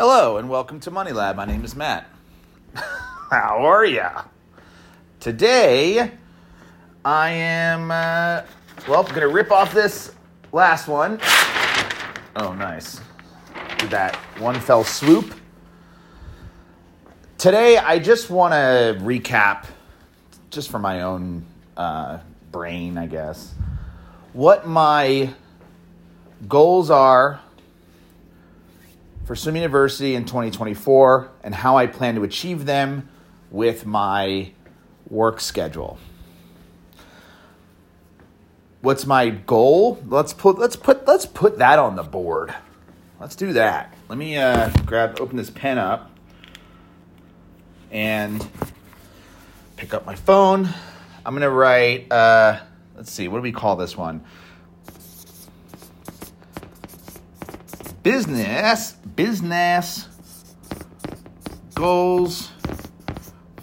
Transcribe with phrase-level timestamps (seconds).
[0.00, 1.36] Hello and welcome to Money Lab.
[1.36, 2.06] My name is Matt.
[2.74, 4.22] How are ya?
[5.20, 6.12] Today,
[7.04, 8.40] I am, uh,
[8.88, 10.12] well, going to rip off this
[10.52, 11.20] last one.
[12.34, 12.98] Oh, nice.
[13.76, 15.34] Did that one fell swoop.
[17.36, 19.66] Today, I just want to recap,
[20.48, 21.44] just for my own
[21.76, 22.20] uh,
[22.50, 23.52] brain, I guess,
[24.32, 25.34] what my
[26.48, 27.42] goals are
[29.24, 33.08] for Swim University in 2024 and how I plan to achieve them
[33.50, 34.52] with my
[35.08, 35.98] work schedule.
[38.80, 40.02] What's my goal?
[40.06, 42.54] Let's put let's put let's put that on the board.
[43.20, 43.94] Let's do that.
[44.08, 46.10] Let me uh, grab open this pen up
[47.90, 48.46] and
[49.76, 50.68] pick up my phone.
[51.26, 52.10] I'm gonna write.
[52.10, 52.60] Uh,
[52.96, 53.28] let's see.
[53.28, 54.24] What do we call this one?
[58.02, 60.08] Business business
[61.74, 62.52] goals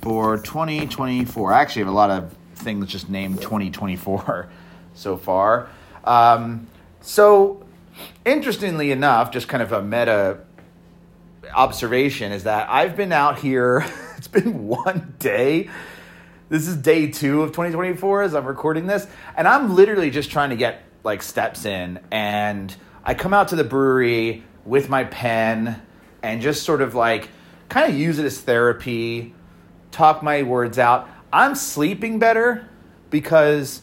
[0.02, 1.52] for 2024.
[1.52, 4.50] I actually have a lot of things just named 2024
[4.94, 5.68] so far.
[6.04, 6.68] Um,
[7.02, 7.66] so,
[8.24, 10.42] interestingly enough, just kind of a meta
[11.56, 13.84] observation is that I've been out here,
[14.16, 15.72] it's been one day.
[16.50, 20.52] This is day two of 2024 as I'm recording this, and I'm literally just trying
[20.52, 22.00] to get like steps in.
[22.12, 25.82] And I come out to the brewery with my pen
[26.22, 27.30] and just sort of like
[27.70, 29.34] kind of use it as therapy,
[29.92, 31.10] talk my words out.
[31.32, 32.68] I'm sleeping better
[33.10, 33.82] because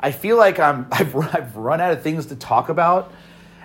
[0.00, 3.12] I feel like I'm I've run, I've run out of things to talk about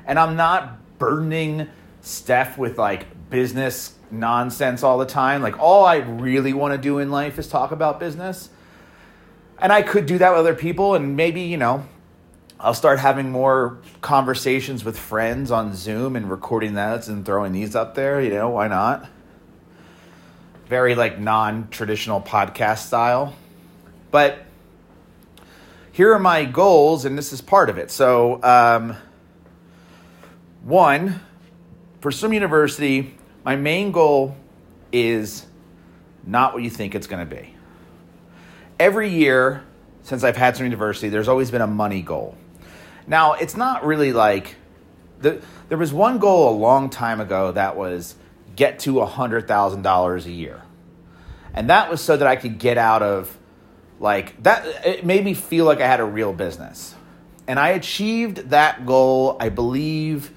[0.05, 1.67] and I'm not burdening
[2.01, 5.41] Steph with like business nonsense all the time.
[5.41, 8.49] Like all I really want to do in life is talk about business.
[9.59, 11.85] And I could do that with other people and maybe, you know,
[12.61, 17.73] I'll start having more conversations with friends on Zoom and recording that and throwing these
[17.73, 18.19] up there.
[18.19, 19.07] You know, why not?
[20.67, 23.33] Very like non traditional podcast style.
[24.11, 24.43] But
[25.93, 27.91] here are my goals, and this is part of it.
[27.91, 28.97] So, um,
[30.63, 31.21] one,
[32.01, 33.15] for Swim University,
[33.45, 34.35] my main goal
[34.91, 35.45] is
[36.25, 37.55] not what you think it's going to be.
[38.77, 39.63] Every year
[40.03, 42.35] since I've had Swim University, there's always been a money goal.
[43.09, 44.55] Now, it's not really like
[45.19, 48.15] the, there was one goal a long time ago that was
[48.55, 50.61] get to $100,000 a year.
[51.53, 53.35] And that was so that I could get out of
[53.99, 56.95] like that it made me feel like I had a real business.
[57.47, 60.31] And I achieved that goal, I believe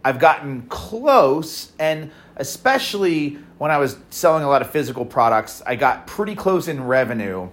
[0.04, 5.76] I've gotten close, and especially when I was selling a lot of physical products, I
[5.78, 7.50] got pretty close in revenue,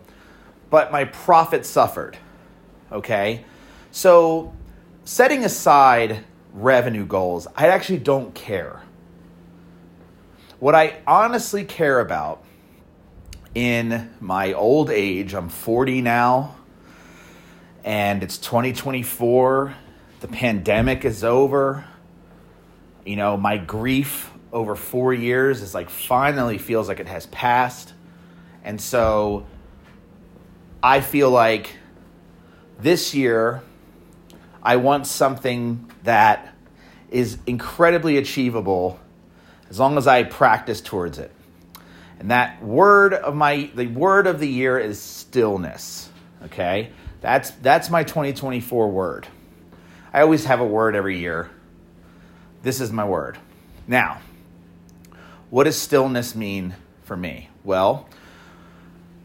[0.69, 2.19] but my profit suffered.
[2.93, 3.43] Okay?
[3.91, 4.53] So,
[5.05, 8.83] setting aside revenue goals, I actually don't care.
[10.59, 12.45] What I honestly care about
[13.55, 15.35] in my old age.
[15.35, 16.57] I'm 40 now,
[17.85, 19.75] and it's 2024.
[20.21, 21.85] The pandemic is over.
[23.05, 27.93] You know, my grief over four years is like finally feels like it has passed.
[28.65, 29.47] And so
[30.83, 31.77] I feel like
[32.79, 33.63] this year
[34.63, 36.55] I want something that
[37.11, 39.01] is incredibly achievable
[39.69, 41.33] as long as I practice towards it.
[42.23, 46.09] And that word of my the word of the year is stillness.
[46.45, 46.93] Okay?
[47.21, 49.27] That's that's my 2024 word.
[50.13, 51.51] I always have a word every year.
[52.63, 53.39] This is my word.
[53.89, 54.21] Now,
[55.51, 57.51] what does stillness mean for me?
[57.65, 58.09] Well,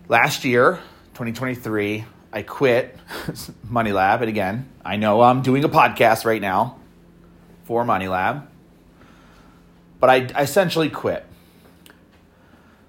[0.08, 0.80] last year,
[1.14, 2.04] 2023,
[2.34, 2.98] I quit
[3.70, 4.24] Money Lab.
[4.24, 6.80] And again, I know I'm doing a podcast right now
[7.66, 8.50] for Money Lab,
[10.00, 11.27] but I, I essentially quit.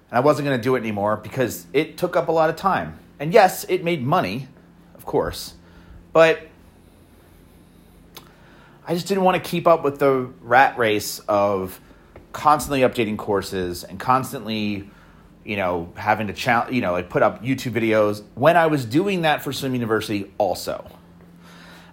[0.09, 2.55] And I wasn't going to do it anymore because it took up a lot of
[2.55, 2.97] time.
[3.19, 4.47] And yes, it made money,
[4.95, 5.53] of course,
[6.13, 6.47] but
[8.87, 11.79] I just didn't want to keep up with the rat race of
[12.31, 14.89] constantly updating courses and constantly,
[15.43, 18.85] you know, having to challenge, you know, like put up YouTube videos when I was
[18.85, 20.89] doing that for Swim University also.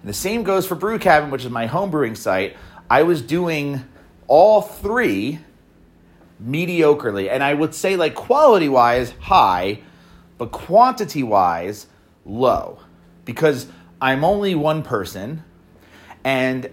[0.00, 2.56] And the same goes for Brew Cabin, which is my home brewing site.
[2.88, 3.84] I was doing
[4.26, 5.40] all three
[6.42, 7.30] mediocrely.
[7.30, 9.80] And I would say, like, quality wise, high,
[10.38, 11.86] but quantity wise,
[12.24, 12.78] low.
[13.24, 13.66] Because
[14.00, 15.42] I'm only one person,
[16.24, 16.70] and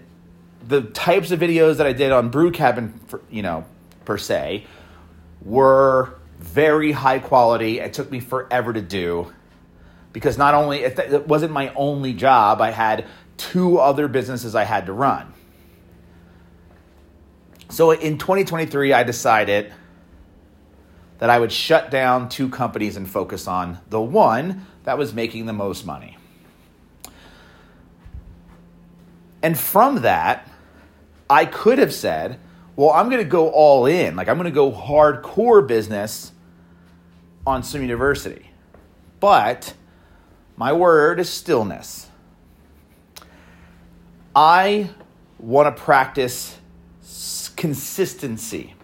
[0.66, 3.64] the types of videos that I did on Brew Cabin, for, you know,
[4.04, 4.66] per se,
[5.42, 7.80] were very high quality.
[7.80, 9.32] It took me forever to do
[10.12, 13.06] because not only it wasn't my only job, I had
[13.36, 15.32] two other businesses I had to run.
[17.74, 19.72] So in 2023, I decided
[21.18, 25.46] that I would shut down two companies and focus on the one that was making
[25.46, 26.16] the most money.
[29.42, 30.48] And from that,
[31.28, 32.38] I could have said,
[32.76, 34.14] well, I'm going to go all in.
[34.14, 36.30] Like, I'm going to go hardcore business
[37.44, 38.52] on Swim University.
[39.18, 39.74] But
[40.56, 42.08] my word is stillness.
[44.36, 44.90] I
[45.40, 46.60] want to practice
[47.64, 48.74] consistency.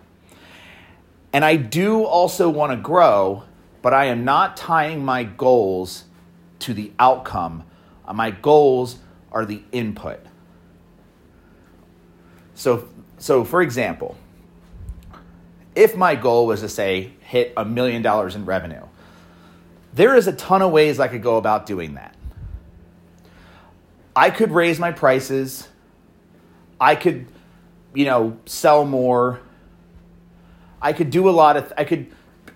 [1.34, 3.44] And I do also want to grow,
[3.82, 6.04] but I am not tying my goals
[6.60, 7.64] to the outcome.
[8.10, 8.96] My goals
[9.32, 10.20] are the input.
[12.54, 12.88] So,
[13.18, 14.16] so for example,
[15.74, 18.86] if my goal was to say hit a million dollars in revenue,
[19.92, 22.16] there is a ton of ways I could go about doing that.
[24.16, 25.68] I could raise my prices.
[26.80, 27.26] I could
[27.94, 29.40] you know, sell more.
[30.80, 32.12] I could do a lot of, I could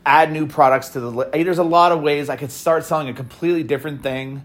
[0.07, 3.15] add new products to the, there's a lot of ways I could start selling a
[3.15, 4.45] completely different thing.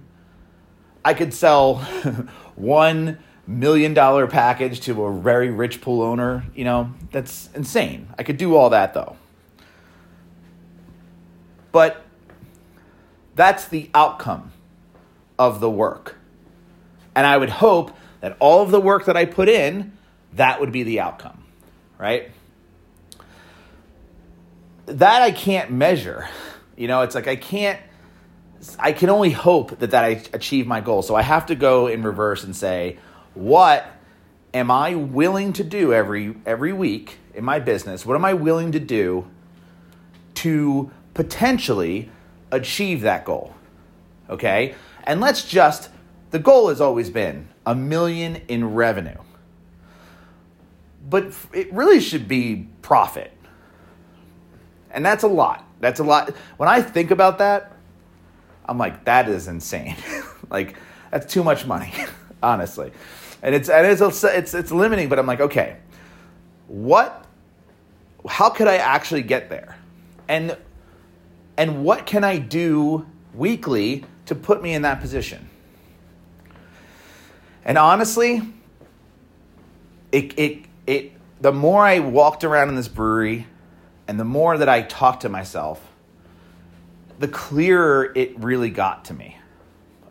[1.04, 1.76] I could sell
[2.56, 6.46] one million dollar package to a very rich pool owner.
[6.54, 8.08] You know, that's insane.
[8.18, 9.16] I could do all that though.
[11.72, 12.04] But
[13.36, 14.52] that's the outcome
[15.38, 16.18] of the work.
[17.16, 19.94] And I would hope that all of the work that I put in
[20.34, 21.44] that would be the outcome,
[21.98, 22.32] right?
[24.86, 26.28] That I can't measure.
[26.76, 27.80] You know, it's like I can't
[28.78, 31.02] I can only hope that that I achieve my goal.
[31.02, 32.98] So I have to go in reverse and say,
[33.34, 33.86] what
[34.54, 38.06] am I willing to do every every week in my business?
[38.06, 39.28] What am I willing to do
[40.36, 42.10] to potentially
[42.52, 43.56] achieve that goal?
[44.30, 44.76] Okay?
[45.04, 45.90] And let's just
[46.32, 49.18] the goal has always been a million in revenue
[51.10, 53.32] but it really should be profit.
[54.92, 55.66] And that's a lot.
[55.80, 56.36] That's a lot.
[56.58, 57.74] When I think about that,
[58.66, 59.96] I'm like, that is insane.
[60.50, 60.76] like,
[61.12, 61.94] that's too much money,
[62.44, 62.92] honestly.
[63.42, 65.78] And it's and it's it's it's limiting, but I'm like, okay,
[66.68, 67.26] what?
[68.28, 69.78] How could I actually get there?
[70.28, 70.58] And
[71.58, 75.50] and what can I do weekly to put me in that position?
[77.64, 78.42] And honestly,
[80.12, 83.48] it it it the more I walked around in this brewery
[84.08, 85.82] and the more that I talked to myself,
[87.20, 89.38] the clearer it really got to me.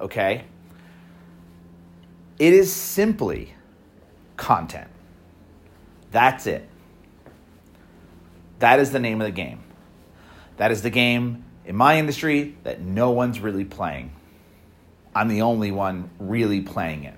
[0.00, 0.44] Okay?
[2.38, 3.54] It is simply
[4.36, 4.88] content.
[6.12, 6.66] That's it.
[8.61, 9.61] That is the name of the game.
[10.56, 14.12] That is the game in my industry that no one's really playing.
[15.14, 17.14] I'm the only one really playing it.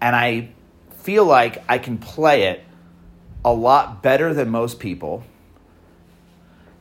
[0.00, 0.50] And I
[1.06, 2.64] feel like I can play it
[3.44, 5.22] a lot better than most people.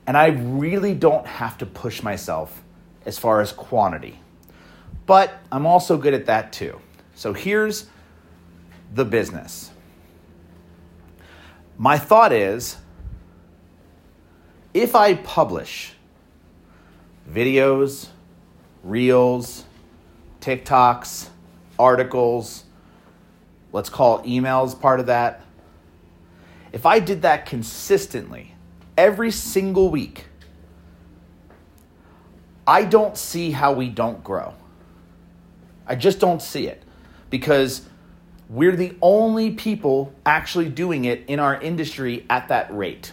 [0.08, 2.64] And I really don't have to push myself
[3.06, 4.20] as far as quantity.
[5.06, 6.82] But I'm also good at that too.
[7.14, 7.86] So here's
[8.92, 9.70] the business.
[11.78, 12.78] My thought is
[14.74, 15.94] if I publish
[17.32, 18.08] videos,
[18.84, 19.66] reels,
[20.42, 21.30] TikToks,
[21.78, 22.65] articles,
[23.76, 25.42] let's call emails part of that.
[26.72, 28.56] If I did that consistently
[28.98, 30.28] every single week,
[32.66, 34.54] I don't see how we don't grow.
[35.86, 36.84] I just don't see it
[37.30, 37.88] because
[38.50, 43.12] we're the only people actually doing it in our industry at that rate.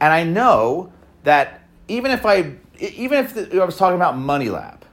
[0.00, 0.92] And I know
[1.24, 4.84] that even if I even if I was talking about Money Lab,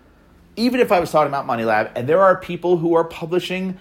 [0.55, 3.77] even if I was talking about Money Lab and there are people who are publishing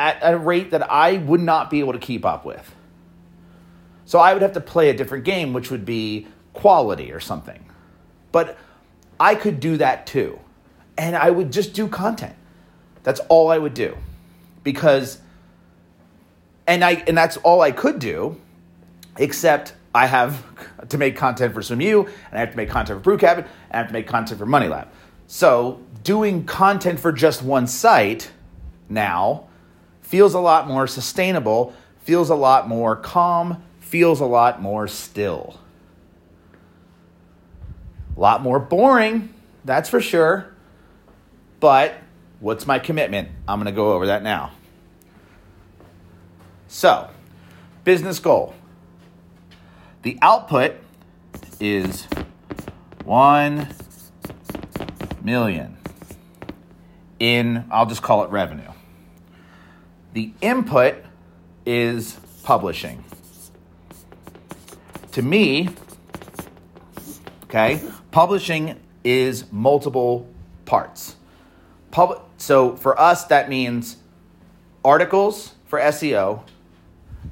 [0.00, 2.74] at a rate that I would not be able to keep up with.
[4.06, 7.64] So I would have to play a different game, which would be quality or something.
[8.32, 8.56] But
[9.18, 10.40] I could do that too.
[10.96, 12.34] And I would just do content.
[13.02, 13.96] That's all I would do.
[14.64, 15.18] because
[16.66, 18.40] and I and that's all I could do,
[19.16, 20.44] except I have
[20.88, 23.74] to make content for SwimU, and I have to make content for Brew Cabin, and
[23.74, 24.88] I have to make content for Money Lab.
[25.26, 28.30] So doing content for just one site
[28.88, 29.48] now
[30.10, 35.60] feels a lot more sustainable, feels a lot more calm, feels a lot more still.
[38.16, 39.32] A lot more boring,
[39.64, 40.52] that's for sure.
[41.60, 41.94] But
[42.40, 43.28] what's my commitment?
[43.46, 44.50] I'm going to go over that now.
[46.66, 47.08] So,
[47.84, 48.52] business goal.
[50.02, 50.74] The output
[51.60, 52.08] is
[53.04, 53.68] 1
[55.22, 55.76] million
[57.20, 58.72] in, I'll just call it revenue.
[60.12, 60.96] The input
[61.64, 63.04] is publishing.
[65.12, 65.68] To me,
[67.44, 70.28] okay, publishing is multiple
[70.64, 71.16] parts.
[71.90, 73.96] Pub- so for us, that means
[74.84, 76.42] articles for SEO,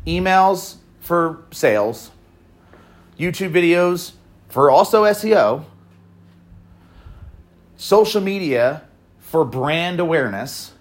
[0.06, 2.10] emails for sales,
[3.18, 4.12] YouTube videos
[4.48, 5.64] for also SEO,
[7.76, 8.82] social media
[9.18, 10.72] for brand awareness,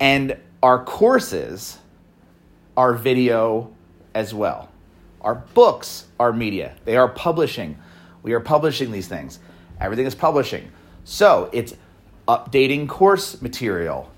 [0.00, 1.78] and our courses
[2.76, 3.72] are video
[4.14, 4.68] as well.
[5.20, 7.78] Our books are media, they are publishing.
[8.22, 9.38] We are publishing these things.
[9.80, 10.70] Everything is publishing.
[11.04, 11.74] So it's
[12.28, 14.10] updating course material,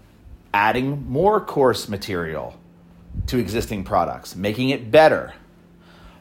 [0.53, 2.59] adding more course material
[3.27, 5.35] to existing products, making it better.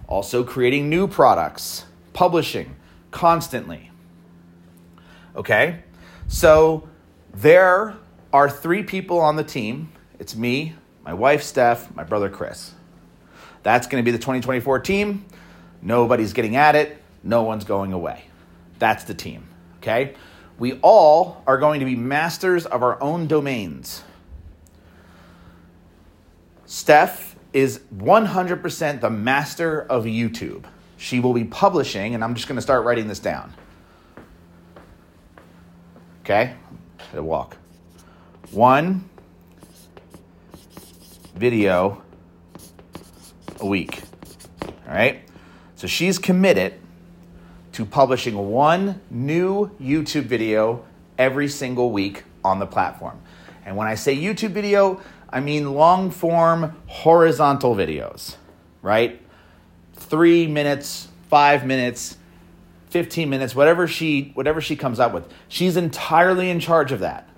[0.08, 2.76] Also, creating new products, publishing
[3.12, 3.90] constantly.
[5.36, 5.80] Okay?
[6.28, 6.88] So,
[7.34, 7.96] there
[8.34, 12.76] are three people on the team it's me, my wife, Steph, my brother, Chris.
[13.64, 15.26] That's going to be the 2024 team.
[15.82, 18.26] Nobody's getting at it, no one's going away.
[18.78, 19.48] That's the team.
[19.78, 20.14] Okay?
[20.60, 24.04] We all are going to be masters of our own domains.
[26.68, 30.66] Steph is 100% the master of YouTube.
[30.98, 33.56] She will be publishing, and I'm just going to start writing this down.
[36.24, 36.54] Okay?
[37.16, 37.58] A walk.
[38.52, 39.10] One
[41.36, 42.02] video
[43.62, 44.02] a week.
[44.62, 45.24] All right?
[45.76, 46.74] So she's committed
[47.72, 50.86] to publishing one new YouTube video
[51.18, 53.22] every single week on the platform.
[53.66, 58.36] And when I say YouTube video, I mean long form horizontal videos,
[58.82, 59.22] right?
[59.94, 62.18] Three minutes, five minutes,
[62.90, 65.32] 15 minutes, whatever she whatever she comes up with.
[65.48, 67.30] She's entirely in charge of that.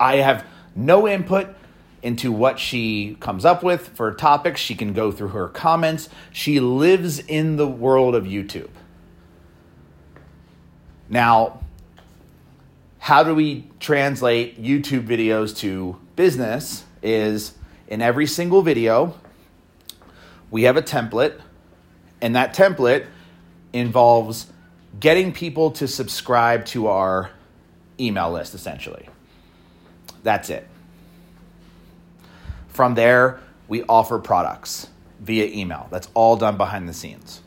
[0.00, 1.54] I have no input
[2.02, 4.58] into what she comes up with for topics.
[4.60, 6.08] She can go through her comments.
[6.32, 8.70] She lives in the world of YouTube.
[11.10, 11.60] Now,
[12.98, 16.84] how do we translate YouTube videos to business?
[17.02, 17.54] Is
[17.88, 19.18] in every single video,
[20.50, 21.40] we have a template,
[22.20, 23.06] and that template
[23.72, 24.46] involves
[24.98, 27.30] getting people to subscribe to our
[27.98, 29.08] email list, essentially.
[30.22, 30.66] That's it.
[32.68, 34.88] From there, we offer products
[35.20, 35.88] via email.
[35.90, 37.40] That's all done behind the scenes,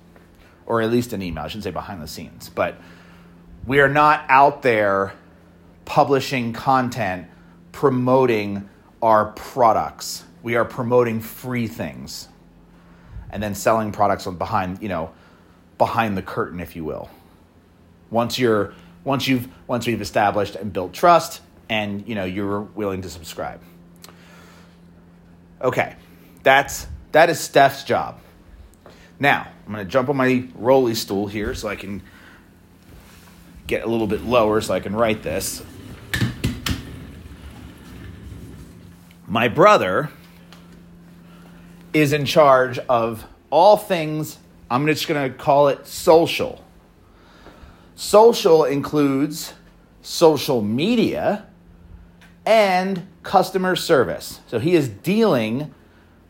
[0.65, 1.43] or at least an email.
[1.43, 2.75] I shouldn't say behind the scenes, but
[3.65, 5.13] we are not out there
[5.85, 7.27] publishing content
[7.71, 8.69] promoting
[9.01, 10.23] our products.
[10.43, 12.27] We are promoting free things
[13.31, 15.11] and then selling products on behind, you know,
[15.77, 17.09] behind the curtain, if you will.
[18.11, 21.41] Once you're once you've once we've established and built trust
[21.73, 23.59] and you know you're willing to subscribe.
[25.59, 25.95] Okay.
[26.43, 28.19] That's that is Steph's job.
[29.19, 32.03] Now, I'm to jump on my rolly stool here so I can
[33.65, 35.63] get a little bit lower so I can write this.
[39.25, 40.11] My brother
[41.93, 44.37] is in charge of all things,
[44.69, 46.63] I'm just to call it social.
[47.95, 49.53] Social includes
[50.01, 51.47] social media
[52.45, 54.41] and customer service.
[54.47, 55.73] So he is dealing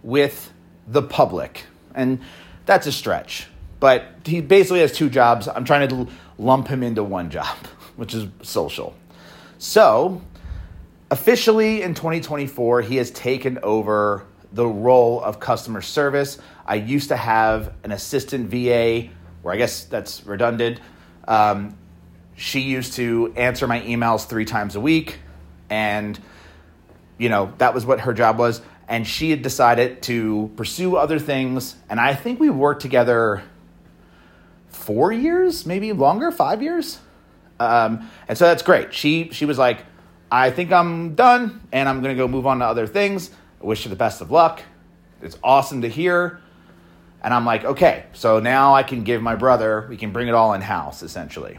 [0.04, 0.52] with
[0.88, 1.66] the public.
[1.96, 2.20] And
[2.66, 3.48] that's a stretch.
[3.80, 5.48] But he basically has two jobs.
[5.48, 7.58] I'm trying to lump him into one job,
[7.96, 8.96] which is social.
[9.58, 10.22] So,
[11.10, 16.38] officially in 2024, he has taken over the role of customer service.
[16.66, 19.10] I used to have an assistant VA,
[19.42, 20.80] where I guess that's redundant.
[21.28, 21.78] Um,
[22.36, 25.20] she used to answer my emails three times a week,
[25.70, 26.20] and
[27.18, 28.62] you know that was what her job was.
[28.88, 33.44] And she had decided to pursue other things, and I think we worked together
[34.68, 37.00] four years, maybe longer, five years.
[37.60, 38.94] Um, and so that's great.
[38.94, 39.80] She she was like,
[40.32, 43.32] I think I'm done, and I'm gonna go move on to other things.
[43.62, 44.62] I wish you the best of luck.
[45.22, 46.42] It's awesome to hear.
[47.24, 50.34] And I'm like, okay, so now I can give my brother, we can bring it
[50.34, 51.58] all in house essentially.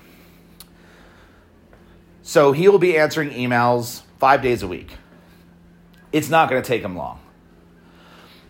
[2.26, 4.97] So he will be answering emails five days a week.
[6.11, 7.21] It's not going to take him long.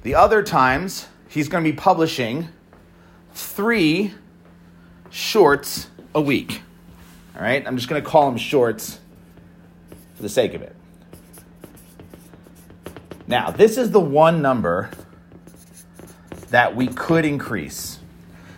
[0.05, 2.49] The other times, he's going to be publishing
[3.33, 4.15] three
[5.11, 6.63] shorts a week.
[7.35, 9.01] All right, I'm just going to call them shorts
[10.15, 10.77] for the sake of it.
[13.27, 14.91] Now, this is the one number
[16.51, 17.99] that we could increase.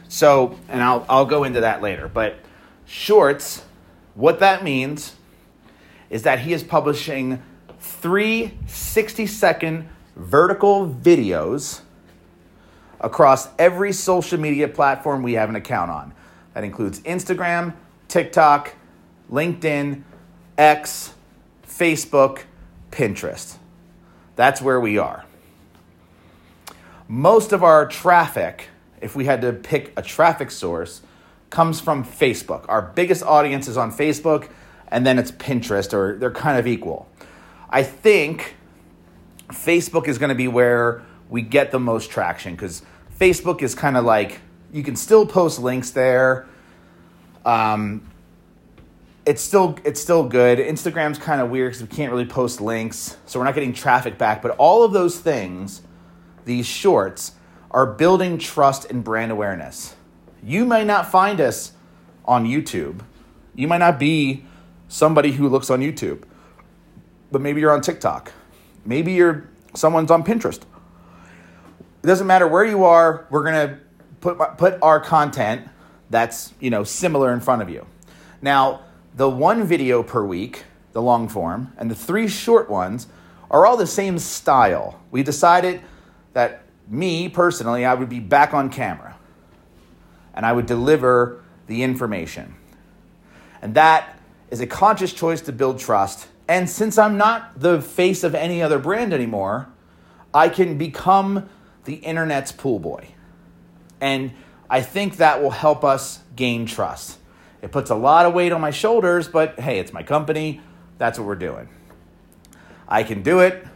[0.09, 2.37] So, and I'll, I'll go into that later, but
[2.85, 3.63] shorts,
[4.17, 5.15] what that means
[6.11, 7.43] is that he is publishing
[7.79, 11.83] three 60 second vertical videos
[13.01, 16.15] across every social media platform we have an account on.
[16.55, 17.75] That includes Instagram,
[18.09, 18.75] TikTok,
[19.31, 20.03] LinkedIn,
[20.57, 21.13] X,
[21.67, 22.45] Facebook,
[22.91, 23.59] Pinterest.
[24.37, 25.27] That's where we are.
[27.09, 28.71] Most of our traffic,
[29.03, 31.03] if we had to pick a traffic source,
[31.57, 32.67] comes from Facebook.
[32.69, 34.51] Our biggest audience is on Facebook,
[34.89, 37.09] and then it's Pinterest, or they're kind of equal.
[37.71, 38.57] I think
[39.49, 42.83] Facebook is going to be where we get the most traction because
[43.19, 46.47] Facebook is kind of like you can still post links there.
[47.47, 48.07] Um,
[49.25, 50.59] it's still it's still good.
[50.59, 54.19] Instagram's kind of weird because we can't really post links, so we're not getting traffic
[54.19, 54.43] back.
[54.43, 55.81] But all of those things,
[56.45, 57.33] these shorts,
[57.71, 59.97] are building trust and brand awareness.
[60.47, 61.73] You may not find us
[62.25, 63.01] on YouTube.
[63.57, 64.45] You might not be
[64.87, 66.23] somebody who looks on YouTube,
[67.33, 68.31] but maybe you're on TikTok.
[68.85, 70.63] Maybe you're someone's on Pinterest.
[70.63, 73.27] It doesn't matter where you are.
[73.29, 73.81] We're gonna
[74.21, 75.69] put put our content
[76.11, 77.85] that's you know similar in front of you.
[78.41, 78.83] Now,
[79.17, 80.63] the one video per week,
[80.93, 83.09] the long form, and the three short ones
[83.51, 85.01] are all the same style.
[85.11, 85.81] We decided
[86.35, 89.16] that me personally, I would be back on camera
[90.37, 92.55] and I would deliver the information.
[93.63, 94.21] And that
[94.51, 96.29] is a conscious choice to build trust.
[96.47, 99.69] And since I'm not the face of any other brand anymore,
[100.33, 101.49] I can become
[101.85, 103.09] the internet's pool boy.
[104.01, 104.33] And
[104.69, 107.19] I think that will help us gain trust.
[107.63, 110.61] It puts a lot of weight on my shoulders, but hey, it's my company.
[110.99, 111.69] That's what we're doing.
[112.87, 113.67] I can do it.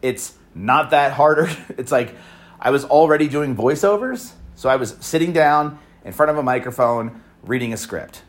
[0.00, 1.50] It's not that harder.
[1.76, 2.14] It's like
[2.58, 7.20] I was already doing voiceovers, so I was sitting down in front of a microphone
[7.42, 8.22] reading a script.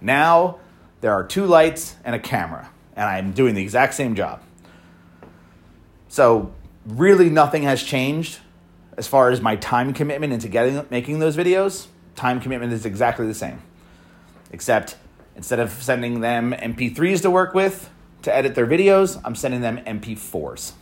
[0.00, 0.60] Now
[1.00, 4.40] there are two lights and a camera, and I'm doing the exact same job.
[6.08, 6.54] So,
[6.86, 8.38] really, nothing has changed
[8.96, 11.88] as far as my time commitment into getting making those videos.
[12.14, 13.60] Time commitment is exactly the same,
[14.52, 14.96] except
[15.34, 17.90] instead of sending them MP3s to work with
[18.22, 20.72] to edit their videos, I'm sending them MP4s.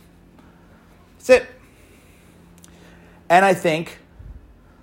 [1.17, 1.47] That's it.
[3.27, 3.97] And I think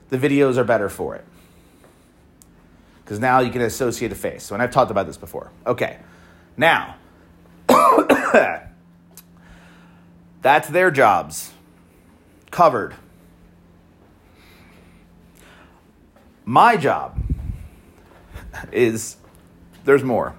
[0.09, 1.25] the videos are better for it
[3.11, 4.45] because now you can associate a face.
[4.45, 5.51] So, and I've talked about this before.
[5.67, 5.99] Okay,
[6.57, 6.95] now
[10.43, 11.51] that's their jobs
[12.53, 12.95] covered.
[16.45, 17.21] My job
[18.71, 19.17] is
[19.85, 20.37] there's more.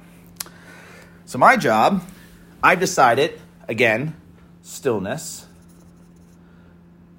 [1.25, 2.01] So, my job,
[2.63, 4.15] I've decided, again,
[4.61, 5.45] stillness,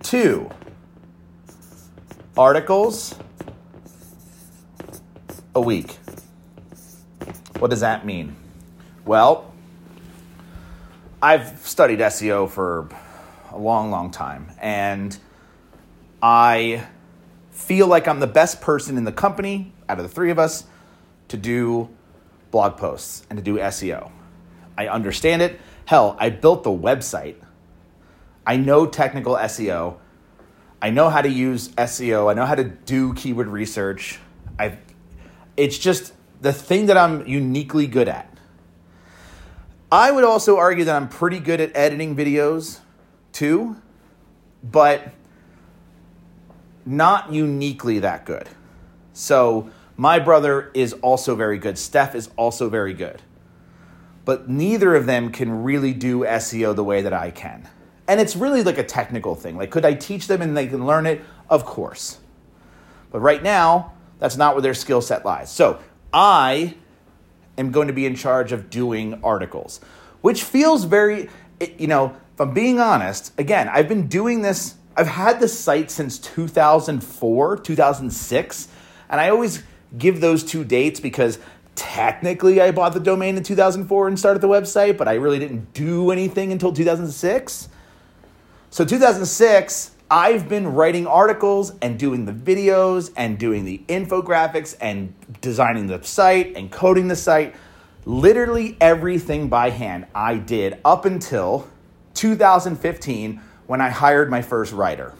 [0.02, 0.48] two
[2.38, 3.14] articles
[5.54, 5.98] a week.
[7.58, 8.36] What does that mean?
[9.04, 9.52] Well,
[11.20, 12.88] I've studied SEO for
[13.50, 15.16] a long, long time, and
[16.22, 16.86] I
[17.50, 20.64] feel like I'm the best person in the company out of the three of us
[21.28, 21.90] to do
[22.50, 24.10] blog posts and to do SEO.
[24.76, 25.60] I understand it.
[25.84, 27.36] Hell, I built the website.
[28.46, 29.98] I know technical SEO.
[30.80, 32.30] I know how to use SEO.
[32.30, 34.18] I know how to do keyword research.
[34.58, 34.78] I've
[35.56, 38.28] it's just the thing that I'm uniquely good at.
[39.90, 42.80] I would also argue that I'm pretty good at editing videos
[43.32, 43.76] too,
[44.62, 45.12] but
[46.86, 48.48] not uniquely that good.
[49.12, 51.76] So, my brother is also very good.
[51.76, 53.20] Steph is also very good.
[54.24, 57.68] But neither of them can really do SEO the way that I can.
[58.08, 59.56] And it's really like a technical thing.
[59.56, 61.20] Like, could I teach them and they can learn it?
[61.48, 62.18] Of course.
[63.10, 65.50] But right now, that's not where their skill set lies.
[65.50, 65.80] So
[66.12, 66.76] I
[67.58, 69.80] am going to be in charge of doing articles,
[70.20, 71.28] which feels very,
[71.76, 75.90] you know, if I'm being honest, again, I've been doing this, I've had this site
[75.90, 78.68] since 2004, 2006,
[79.10, 79.64] and I always
[79.98, 81.40] give those two dates because
[81.74, 85.74] technically I bought the domain in 2004 and started the website, but I really didn't
[85.74, 87.68] do anything until 2006.
[88.70, 95.14] So 2006, I've been writing articles and doing the videos and doing the infographics and
[95.40, 97.54] designing the site and coding the site.
[98.04, 101.66] Literally everything by hand I did up until
[102.12, 105.14] 2015 when I hired my first writer.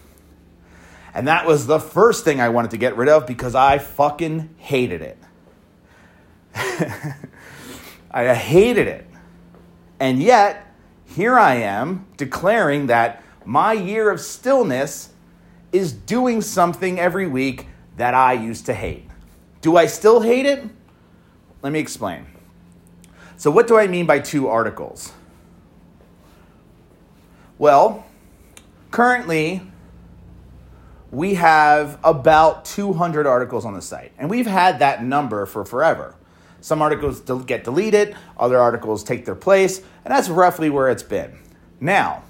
[1.15, 4.53] And that was the first thing I wanted to get rid of because I fucking
[4.57, 5.17] hated it.
[8.11, 9.07] I hated it.
[9.99, 10.71] And yet,
[11.07, 15.09] here I am declaring that my year of stillness
[15.71, 19.07] is doing something every week that I used to hate.
[19.61, 20.63] Do I still hate it?
[21.61, 22.25] Let me explain.
[23.37, 25.13] So, what do I mean by two articles?
[27.57, 28.05] Well,
[28.91, 29.61] currently,
[31.11, 36.15] we have about 200 articles on the site, and we've had that number for forever.
[36.59, 41.37] Some articles get deleted, other articles take their place, and that's roughly where it's been.
[41.79, 42.23] Now,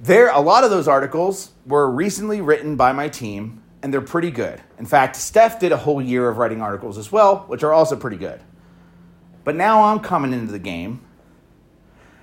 [0.00, 4.30] there a lot of those articles were recently written by my team and they're pretty
[4.30, 4.60] good.
[4.78, 7.96] In fact, Steph did a whole year of writing articles as well, which are also
[7.96, 8.40] pretty good.
[9.44, 11.02] But now I'm coming into the game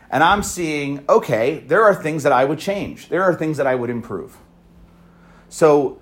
[0.09, 3.09] and I'm seeing, okay, there are things that I would change.
[3.09, 4.38] There are things that I would improve.
[5.49, 5.99] So,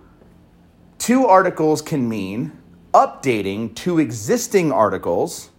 [0.97, 2.57] two articles can mean
[2.93, 5.49] updating two existing articles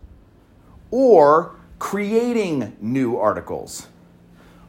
[0.91, 3.89] or creating new articles.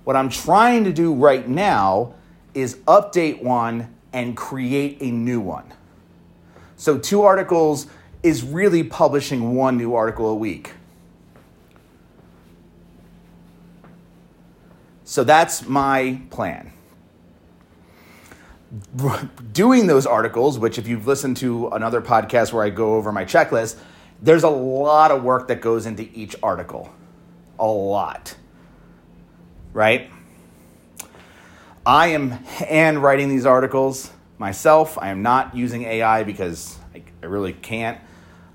[0.03, 2.15] What I'm trying to do right now
[2.53, 5.73] is update one and create a new one.
[6.75, 7.87] So, two articles
[8.21, 10.73] is really publishing one new article a week.
[15.03, 16.73] So, that's my plan
[19.51, 23.25] doing those articles, which if you've listened to another podcast where I go over my
[23.25, 23.77] checklist,
[24.21, 26.91] there's a lot of work that goes into each article.
[27.59, 28.35] A lot.
[29.73, 30.09] Right?
[31.85, 34.97] I am hand writing these articles myself.
[34.97, 37.99] I am not using AI because I, I really can't.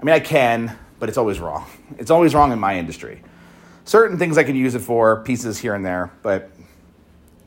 [0.00, 1.66] I mean, I can, but it's always wrong.
[1.98, 3.22] It's always wrong in my industry.
[3.84, 6.50] Certain things I can use it for, pieces here and there, but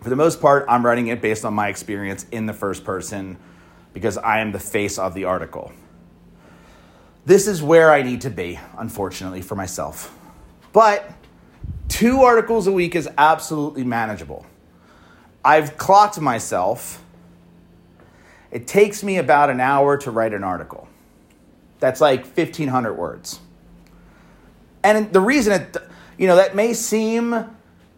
[0.01, 3.37] for the most part, I'm writing it based on my experience in the first person
[3.93, 5.71] because I am the face of the article.
[7.25, 10.17] This is where I need to be, unfortunately, for myself.
[10.73, 11.11] But
[11.91, 14.45] two articles a week is absolutely manageable.
[15.43, 17.03] I've clocked myself.
[18.49, 20.87] It takes me about an hour to write an article.
[21.79, 23.39] That's like 1,500 words.
[24.83, 25.77] And the reason it,
[26.17, 27.33] you know, that may seem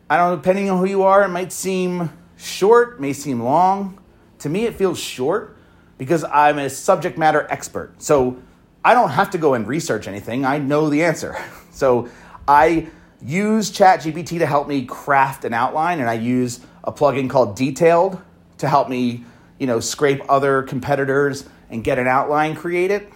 [0.10, 3.99] I don't know, depending on who you are, it might seem short, may seem long.
[4.39, 5.58] To me, it feels short
[5.97, 7.99] because I'm a subject matter expert.
[8.01, 8.38] So
[8.84, 10.45] I don't have to go and research anything.
[10.45, 11.36] I know the answer.
[11.73, 12.08] So
[12.47, 12.89] I
[13.25, 18.21] use ChatGPT to help me craft an outline, and I use a plugin called Detailed
[18.57, 19.23] to help me,
[19.59, 23.07] you know, scrape other competitors and get an outline created.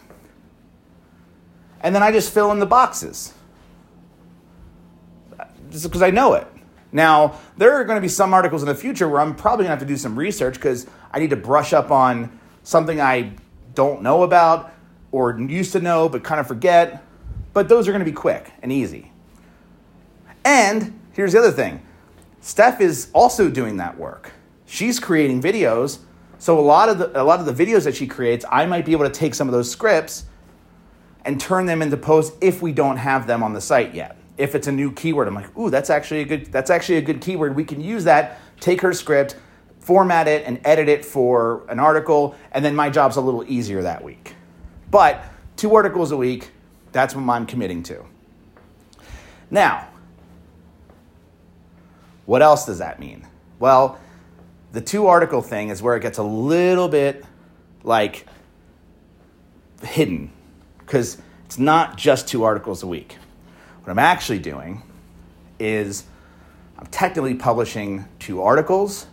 [1.82, 3.34] And then I just fill in the boxes.
[5.70, 6.48] Just because I know it.
[6.92, 9.78] Now, there are going to be some articles in the future where I'm probably going
[9.78, 13.34] to have to do some research because I need to brush up on something I
[13.76, 14.74] don't know about
[15.12, 17.04] or used to know but kind of forget.
[17.54, 19.12] But those are going to be quick and easy.
[20.48, 21.86] And here's the other thing
[22.40, 24.32] Steph is also doing that work.
[24.66, 26.00] She's creating videos.
[26.40, 28.86] So a lot of the, a lot of the videos that she creates, I might
[28.86, 30.26] be able to take some of those scripts
[31.26, 34.54] and turn them into posts if we don't have them on the site yet if
[34.54, 37.22] it's a new keyword, I'm like, ooh, that's actually a good that's actually a good
[37.22, 37.56] keyword.
[37.56, 39.36] We can use that, take her script,
[39.80, 43.82] format it, and edit it for an article, and then my job's a little easier
[43.82, 44.36] that week.
[44.92, 45.24] But
[45.56, 46.52] two articles a week,
[46.92, 48.06] that's what I'm committing to.
[49.50, 49.88] Now,
[52.28, 53.26] what else does that mean?
[53.58, 54.00] Well,
[54.74, 57.26] the two article thing is where it gets a little bit
[57.84, 58.28] like
[59.82, 60.30] hidden
[60.80, 63.18] because it's not just two articles a week.
[63.82, 64.84] What I'm actually doing
[65.58, 66.04] is
[66.78, 69.08] I'm technically publishing two articles,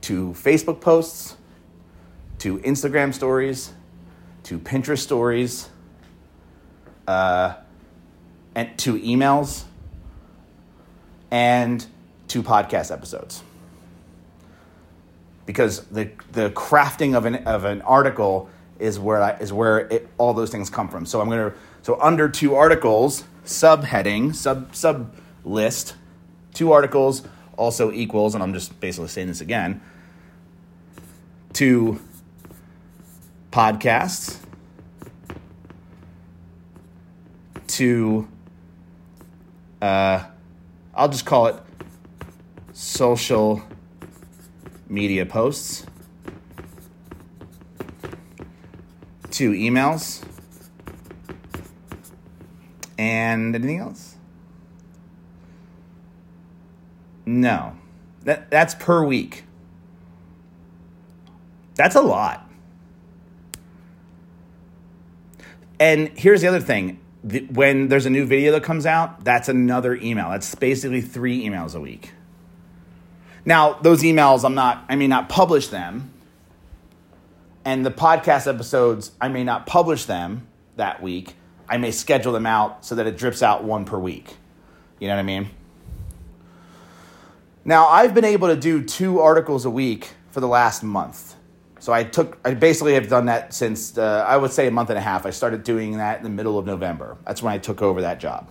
[0.00, 1.36] two Facebook posts,
[2.38, 3.74] two Instagram stories,
[4.44, 5.68] two Pinterest stories,
[7.06, 7.56] uh,
[8.54, 9.64] and two emails,
[11.30, 11.86] and
[12.28, 13.42] two podcast episodes.
[15.46, 20.08] Because the, the crafting of an, of an article is where, I, is where it,
[20.18, 21.06] all those things come from.
[21.06, 25.14] So I'm going to, so under two articles, subheading, sub sub
[25.44, 25.94] list,
[26.52, 27.22] two articles
[27.56, 29.80] also equals, and I'm just basically saying this again,
[31.52, 32.00] two
[33.50, 34.38] podcasts,
[37.66, 38.28] two,
[39.80, 40.24] uh,
[40.94, 41.56] I'll just call it
[42.78, 43.60] social
[44.88, 45.84] media posts,
[49.32, 50.24] two emails,
[52.96, 54.14] and anything else?
[57.26, 57.76] No.
[58.22, 59.42] That, that's per week.
[61.74, 62.48] That's a lot.
[65.80, 67.00] And here's the other thing
[67.50, 70.30] when there's a new video that comes out, that's another email.
[70.30, 72.12] That's basically three emails a week.
[73.48, 76.12] Now, those emails, I'm not, I may not publish them.
[77.64, 81.34] And the podcast episodes, I may not publish them that week.
[81.66, 84.36] I may schedule them out so that it drips out one per week.
[85.00, 85.48] You know what I mean?
[87.64, 91.34] Now, I've been able to do two articles a week for the last month.
[91.78, 94.90] So I took, I basically have done that since, uh, I would say a month
[94.90, 95.24] and a half.
[95.24, 97.16] I started doing that in the middle of November.
[97.24, 98.46] That's when I took over that job.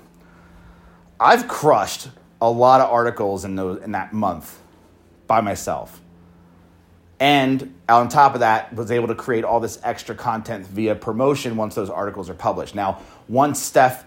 [1.20, 2.10] I've crushed
[2.42, 4.60] a lot of articles in, those, in that month
[5.28, 6.02] by myself.
[7.20, 11.58] And on top of that, was able to create all this extra content via promotion
[11.58, 12.76] once those articles are published.
[12.76, 14.06] Now, once Steph,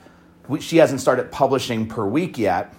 [0.61, 2.73] she hasn't started publishing per week yet,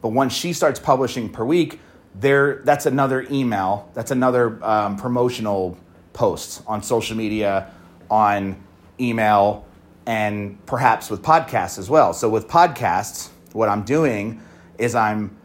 [0.00, 1.80] but once she starts publishing per week,
[2.14, 5.76] there that's another email, that's another um, promotional
[6.12, 7.70] post on social media,
[8.10, 8.56] on
[8.98, 9.66] email,
[10.06, 12.12] and perhaps with podcasts as well.
[12.12, 14.40] So with podcasts, what I'm doing
[14.78, 15.36] is I'm,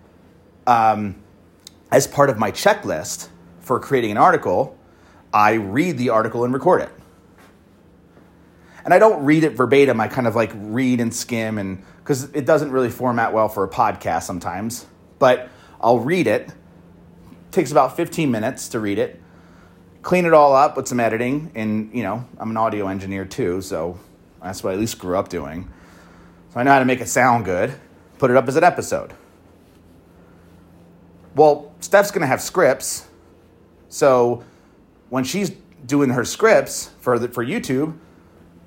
[0.68, 1.21] um,
[1.92, 3.28] as part of my checklist
[3.60, 4.78] for creating an article,
[5.34, 6.90] I read the article and record it.
[8.84, 10.00] And I don't read it verbatim.
[10.00, 13.64] I kind of like read and skim and because it doesn't really format well for
[13.64, 14.86] a podcast sometimes.
[15.20, 15.50] But
[15.80, 16.50] I'll read it.
[16.50, 16.54] it.
[17.52, 19.22] Takes about 15 minutes to read it.
[20.02, 21.52] Clean it all up with some editing.
[21.54, 24.00] And, you know, I'm an audio engineer too, so
[24.42, 25.72] that's what I at least grew up doing.
[26.54, 27.74] So I know how to make it sound good.
[28.18, 29.14] Put it up as an episode.
[31.36, 33.08] Well, Steph's going to have scripts.
[33.90, 34.44] So
[35.10, 35.52] when she's
[35.86, 37.98] doing her scripts for, the, for YouTube,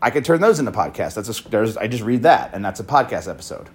[0.00, 1.14] I could turn those into podcasts.
[1.14, 3.68] That's a, there's, I just read that, and that's a podcast episode.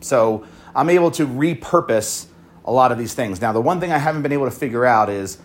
[0.00, 2.26] So I'm able to repurpose
[2.64, 3.40] a lot of these things.
[3.40, 5.38] Now, the one thing I haven't been able to figure out is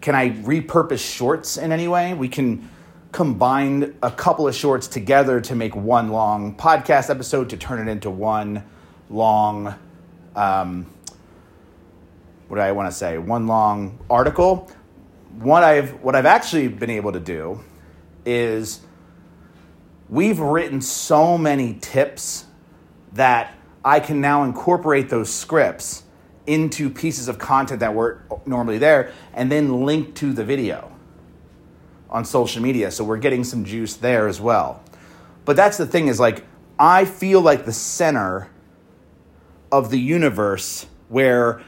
[0.00, 2.14] can I repurpose shorts in any way?
[2.14, 2.70] We can
[3.12, 7.90] combine a couple of shorts together to make one long podcast episode to turn it
[7.90, 8.64] into one
[9.10, 9.74] long,
[10.36, 10.86] um,
[12.48, 13.18] what do I want to say?
[13.18, 14.70] One long article.
[15.38, 17.60] What I've what I've actually been able to do
[18.24, 18.80] is
[20.08, 22.46] we've written so many tips
[23.12, 26.02] that I can now incorporate those scripts
[26.46, 30.90] into pieces of content that weren't normally there and then link to the video
[32.08, 32.90] on social media.
[32.90, 34.82] So we're getting some juice there as well.
[35.44, 36.44] But that's the thing is like,
[36.78, 38.50] I feel like the center
[39.72, 41.62] of the universe where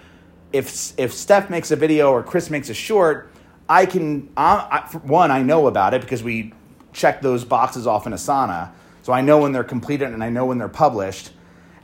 [0.53, 3.31] if, if Steph makes a video or Chris makes a short,
[3.69, 6.53] I can, I, one, I know about it because we
[6.93, 8.73] check those boxes off in Asana.
[9.03, 11.31] So I know when they're completed and I know when they're published.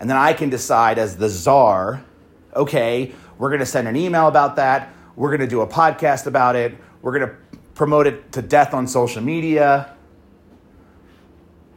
[0.01, 2.05] And then I can decide as the czar,
[2.55, 4.93] okay, we're going to send an email about that.
[5.17, 6.77] We're going to do a podcast about it.
[7.03, 7.37] We're going to
[7.75, 9.97] promote it to death on social media,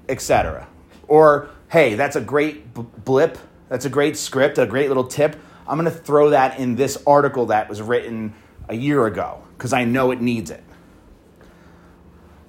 [0.10, 0.68] etc.
[1.08, 2.74] Or, hey, that's a great
[3.06, 3.38] blip.
[3.72, 5.38] That's a great script, a great little tip.
[5.66, 8.34] I'm going to throw that in this article that was written
[8.68, 10.62] a year ago because I know it needs it.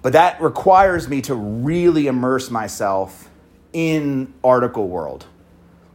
[0.02, 3.30] But that requires me to really immerse myself
[3.72, 5.26] in article world.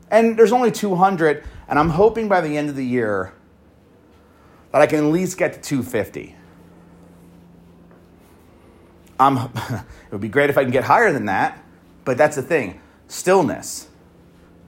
[0.10, 3.34] And there's only 200, and I'm hoping by the end of the year
[4.72, 6.38] that I can at least get to 250.
[9.20, 11.62] Um, it would be great if I can get higher than that,
[12.06, 13.90] but that's the thing stillness.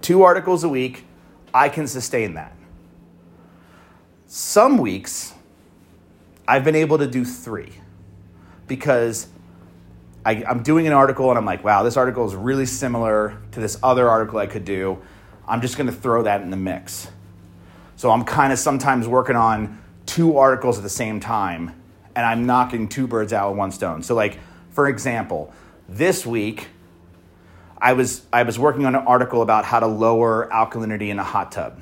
[0.01, 1.05] Two articles a week,
[1.53, 2.55] I can sustain that.
[4.27, 5.33] Some weeks,
[6.47, 7.73] I've been able to do three
[8.67, 9.27] because
[10.25, 13.59] I, am doing an article and I'm like, wow, this article is really similar to
[13.59, 14.99] this other article I could do.
[15.47, 17.09] I'm just going to throw that in the mix.
[17.95, 21.79] So I'm kind of sometimes working on two articles at the same time
[22.15, 24.03] and I'm knocking two birds out with one stone.
[24.03, 24.39] So, like,
[24.71, 25.53] for example,
[25.87, 26.67] this week,
[27.81, 31.23] I was, I was working on an article about how to lower alkalinity in a
[31.23, 31.79] hot tub.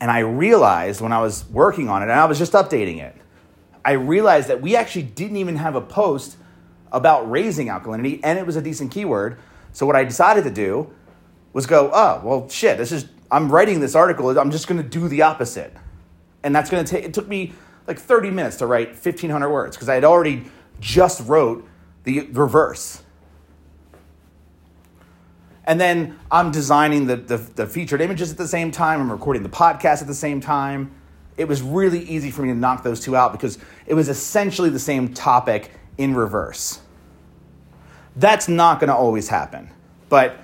[0.00, 3.16] And I realized when I was working on it, and I was just updating it,
[3.84, 6.36] I realized that we actually didn't even have a post
[6.92, 9.38] about raising alkalinity, and it was a decent keyword.
[9.72, 10.90] So what I decided to do
[11.52, 15.08] was go, oh, well, shit, this is, I'm writing this article, I'm just gonna do
[15.08, 15.74] the opposite.
[16.42, 17.52] And that's gonna take, it took me
[17.86, 20.44] like 30 minutes to write 1,500 words because I had already
[20.80, 21.66] just wrote
[22.04, 23.03] the reverse.
[25.66, 29.00] And then I'm designing the, the, the featured images at the same time.
[29.00, 30.92] I'm recording the podcast at the same time.
[31.36, 34.70] It was really easy for me to knock those two out because it was essentially
[34.70, 36.80] the same topic in reverse.
[38.16, 39.70] That's not going to always happen,
[40.08, 40.36] but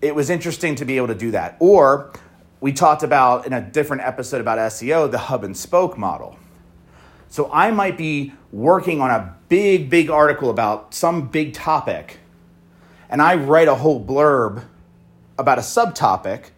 [0.00, 1.56] it was interesting to be able to do that.
[1.58, 2.12] Or
[2.60, 6.38] we talked about in a different episode about SEO the hub and spoke model.
[7.28, 12.18] So I might be working on a big, big article about some big topic,
[13.08, 14.64] and I write a whole blurb
[15.38, 16.50] about a subtopic,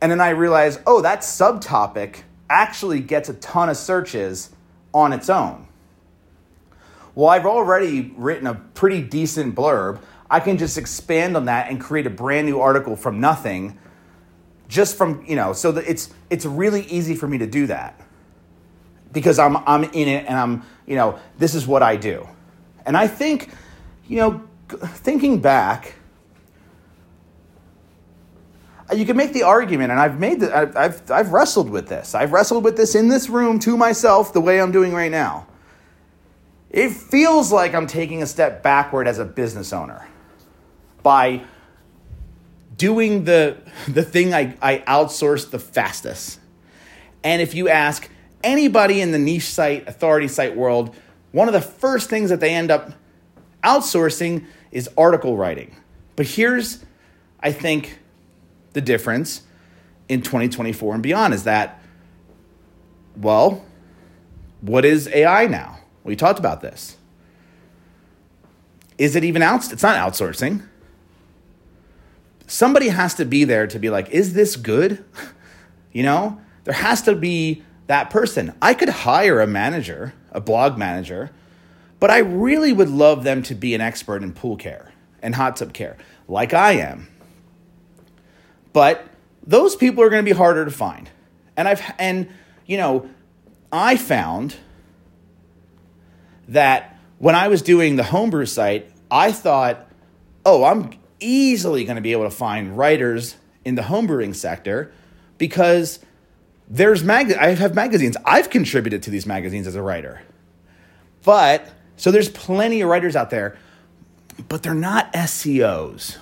[0.00, 4.50] and then I realize, oh, that subtopic actually gets a ton of searches
[4.94, 5.68] on its own.
[7.14, 10.00] Well, I've already written a pretty decent blurb.
[10.30, 13.78] I can just expand on that and create a brand new article from nothing
[14.68, 18.00] just from, you know, so that it's it's really easy for me to do that
[19.12, 22.26] because I'm I'm in it and I'm you know this is what I do,
[22.86, 23.50] and I think
[24.06, 25.94] you know thinking back,
[28.90, 31.88] uh, you can make the argument, and I've made the, I've, I've I've wrestled with
[31.88, 32.14] this.
[32.14, 35.46] I've wrestled with this in this room to myself the way I'm doing right now.
[36.70, 40.06] It feels like I'm taking a step backward as a business owner
[41.02, 41.42] by
[42.76, 43.56] doing the
[43.88, 46.40] the thing I, I outsource the fastest.
[47.22, 48.08] And if you ask
[48.42, 50.94] anybody in the niche site, authority site world,
[51.32, 52.92] one of the first things that they end up
[53.62, 55.76] outsourcing is article writing.
[56.16, 56.84] But here's,
[57.40, 57.98] I think,
[58.72, 59.42] the difference
[60.08, 61.82] in 2024 and beyond is that,
[63.16, 63.64] well,
[64.60, 65.78] what is AI now?
[66.04, 66.96] We talked about this.
[68.98, 69.72] Is it even out?
[69.72, 70.66] It's not outsourcing.
[72.46, 75.04] Somebody has to be there to be like, is this good?
[75.92, 78.54] You know, there has to be that person.
[78.62, 81.32] I could hire a manager, a blog manager,
[82.00, 85.56] but I really would love them to be an expert in pool care and hot
[85.56, 87.08] tub care, like I am.
[88.72, 89.06] But
[89.46, 91.10] those people are going to be harder to find.
[91.56, 92.28] And I've and
[92.66, 93.08] you know,
[93.70, 94.56] I found
[96.48, 99.88] that when I was doing the homebrew site, I thought,
[100.44, 104.92] "Oh, I'm easily going to be able to find writers in the homebrewing sector
[105.36, 105.98] because
[106.68, 108.16] there's mag I have magazines.
[108.24, 110.22] I've contributed to these magazines as a writer.
[111.22, 111.68] But
[112.00, 113.58] so there's plenty of writers out there,
[114.48, 116.16] but they're not SEOs.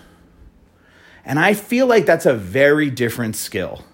[1.25, 3.85] And I feel like that's a very different skill.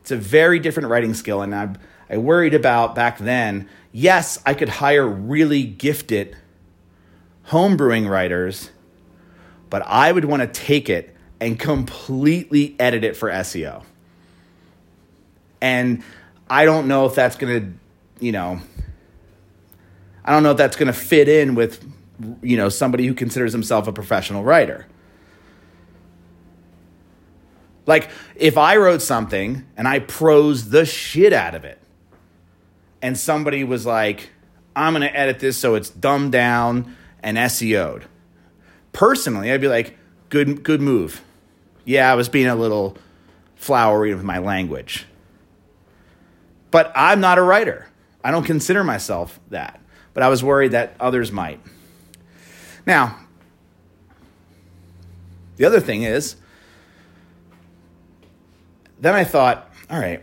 [0.00, 1.42] It's a very different writing skill.
[1.42, 1.74] And I,
[2.08, 6.36] I worried about back then, yes, I could hire really gifted
[7.48, 8.70] homebrewing writers,
[9.70, 13.82] but I would want to take it and completely edit it for SEO.
[15.60, 16.04] And
[16.48, 18.60] I don't know if that's going to, you know,
[20.24, 21.84] I don't know if that's going to fit in with,
[22.42, 24.86] you know, somebody who considers himself a professional writer.
[27.86, 31.78] Like, if I wrote something and I prose the shit out of it,
[33.02, 34.30] and somebody was like,
[34.74, 38.06] I'm going to edit this so it's dumbed down and SEO'd.
[38.92, 39.98] Personally, I'd be like,
[40.30, 41.22] good, good move.
[41.84, 42.96] Yeah, I was being a little
[43.56, 45.04] flowery with my language.
[46.70, 47.86] But I'm not a writer.
[48.24, 49.80] I don't consider myself that.
[50.14, 51.60] But I was worried that others might.
[52.86, 53.18] Now,
[55.56, 56.36] the other thing is,
[59.00, 60.22] then I thought, all right,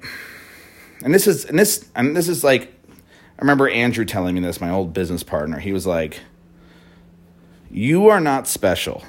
[1.04, 4.62] and this is and this and this is like, I remember Andrew telling me this,
[4.62, 5.60] my old business partner.
[5.60, 6.20] He was like,
[7.70, 9.04] "You are not special."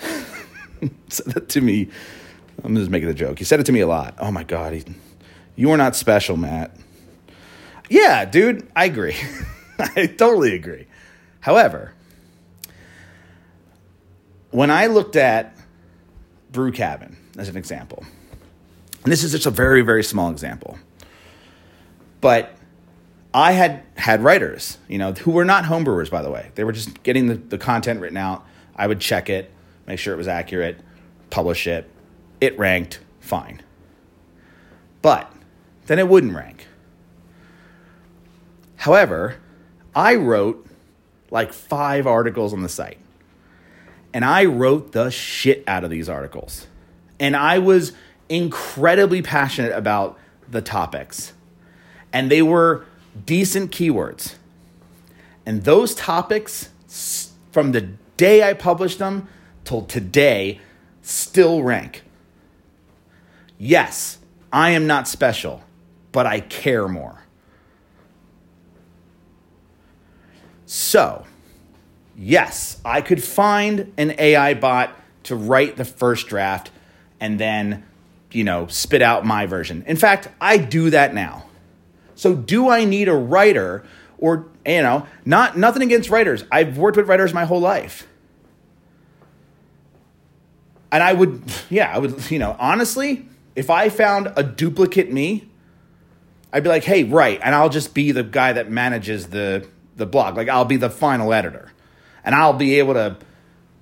[1.08, 1.88] said that to me.
[2.64, 3.38] I'm just making a joke.
[3.38, 4.14] He said it to me a lot.
[4.18, 4.84] Oh my god, he
[5.56, 6.76] you are not special, Matt.
[7.88, 9.16] Yeah, dude, I agree.
[9.78, 10.86] I totally agree.
[11.40, 11.94] However,
[14.50, 15.56] when I looked at
[16.50, 18.04] Brew Cabin as an example,
[19.04, 20.78] and this is just a very, very small example,
[22.20, 22.54] but
[23.32, 26.50] I had had writers, you know, who were not homebrewers, by the way.
[26.54, 28.44] They were just getting the, the content written out.
[28.74, 29.50] I would check it,
[29.86, 30.80] make sure it was accurate,
[31.30, 31.88] publish it.
[32.40, 33.62] It ranked fine.
[35.02, 35.32] But
[35.86, 36.66] then it wouldn't rank.
[38.78, 39.36] However,
[39.94, 40.66] I wrote
[41.30, 42.98] like five articles on the site.
[44.14, 46.66] And I wrote the shit out of these articles.
[47.20, 47.92] And I was
[48.28, 50.18] incredibly passionate about
[50.48, 51.34] the topics.
[52.12, 52.86] And they were
[53.26, 54.36] decent keywords.
[55.44, 56.70] And those topics,
[57.52, 57.82] from the
[58.16, 59.28] day I published them
[59.64, 60.60] till today,
[61.02, 62.02] still rank.
[63.58, 64.18] Yes,
[64.52, 65.62] I am not special
[66.12, 67.22] but I care more.
[70.70, 71.24] So,
[72.14, 76.70] yes, I could find an AI bot to write the first draft
[77.18, 77.86] and then,
[78.32, 79.82] you know, spit out my version.
[79.86, 81.46] In fact, I do that now.
[82.16, 83.82] So do I need a writer
[84.18, 86.44] or, you know, not nothing against writers.
[86.52, 88.06] I've worked with writers my whole life.
[90.92, 95.48] And I would, yeah, I would, you know, honestly, if I found a duplicate me,
[96.52, 99.66] I'd be like, hey, right, and I'll just be the guy that manages the
[99.98, 100.36] the blog.
[100.36, 101.70] Like I'll be the final editor.
[102.24, 103.16] And I'll be able to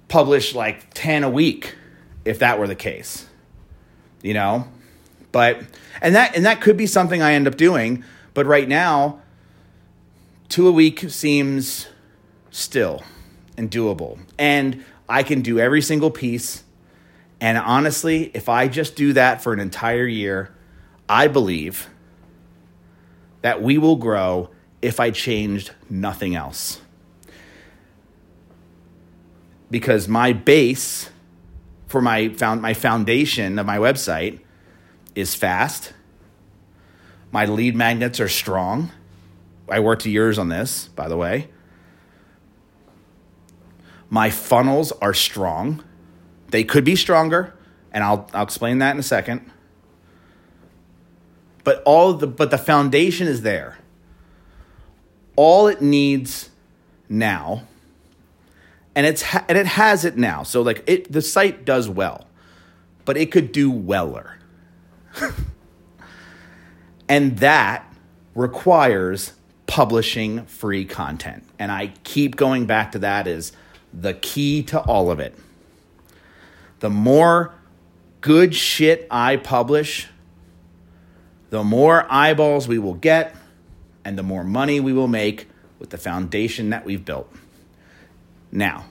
[0.08, 1.76] publish like 10 a week
[2.24, 3.26] if that were the case.
[4.22, 4.68] You know?
[5.32, 5.60] But
[6.00, 8.04] and that and that could be something I end up doing,
[8.34, 9.20] but right now
[10.48, 11.88] two a week seems
[12.50, 13.02] still
[13.56, 14.18] and doable.
[14.38, 16.64] And I can do every single piece.
[17.40, 20.54] And honestly, if I just do that for an entire year,
[21.08, 21.88] I believe
[23.42, 24.50] that we will grow
[24.82, 26.80] if I changed nothing else.
[29.70, 31.10] Because my base
[31.86, 34.40] for my found my foundation of my website
[35.14, 35.92] is fast.
[37.32, 38.90] My lead magnets are strong.
[39.68, 41.48] I worked years on this, by the way.
[44.08, 45.82] My funnels are strong.
[46.48, 47.54] They could be stronger,
[47.92, 49.50] and I'll I'll explain that in a second.
[51.64, 53.78] But all the but the foundation is there.
[55.36, 56.50] All it needs
[57.08, 57.62] now
[58.96, 60.42] and it's ha- and it has it now.
[60.42, 62.26] So like it the site does well,
[63.04, 64.38] but it could do weller.
[67.08, 67.94] and that
[68.34, 69.34] requires
[69.66, 71.44] publishing free content.
[71.58, 73.52] And I keep going back to that is
[73.92, 75.34] the key to all of it.
[76.80, 77.54] The more
[78.22, 80.08] good shit I publish,
[81.50, 83.36] the more eyeballs we will get
[84.06, 85.48] and the more money we will make
[85.80, 87.28] with the foundation that we've built.
[88.52, 88.84] Now,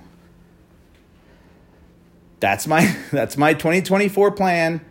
[2.41, 4.82] that's my that's my 2024 plan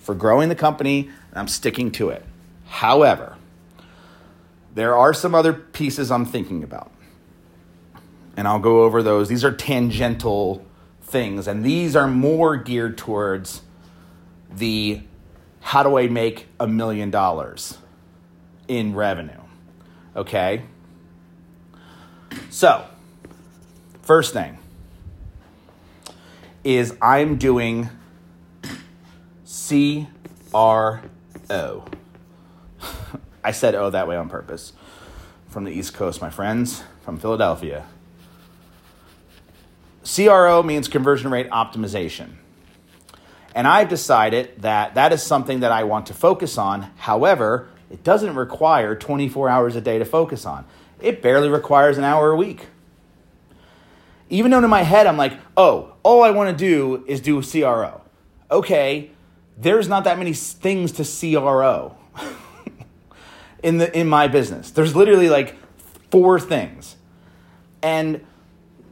[0.00, 2.24] for growing the company, and I'm sticking to it.
[2.66, 3.36] However,
[4.74, 6.90] there are some other pieces I'm thinking about.
[8.36, 9.28] And I'll go over those.
[9.28, 10.64] These are tangential
[11.02, 13.62] things, and these are more geared towards
[14.50, 15.02] the
[15.60, 17.78] how do I make a million dollars
[18.66, 19.47] in revenue?
[20.18, 20.62] Okay?
[22.50, 22.84] So,
[24.02, 24.58] first thing
[26.64, 27.88] is I'm doing
[29.44, 30.08] C
[30.52, 31.02] R
[31.48, 31.84] O.
[33.44, 34.72] I said O that way on purpose.
[35.46, 37.86] From the East Coast, my friends, from Philadelphia.
[40.04, 42.32] CRO means conversion rate optimization.
[43.54, 46.90] And I've decided that that is something that I want to focus on.
[46.96, 50.64] However, it doesn't require 24 hours a day to focus on,
[51.00, 52.66] it barely requires an hour a week.
[54.30, 57.42] Even though in my head I'm like, oh, all I want to do is do
[57.42, 58.02] CRO.
[58.50, 59.10] Okay,
[59.56, 61.96] there's not that many things to CRO
[63.62, 64.70] in the in my business.
[64.70, 65.56] There's literally like
[66.10, 66.96] four things.
[67.82, 68.24] And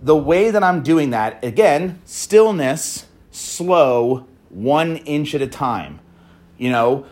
[0.02, 6.00] the way that I'm doing that, again, stillness, slow, one inch at a time.
[6.58, 7.06] You know,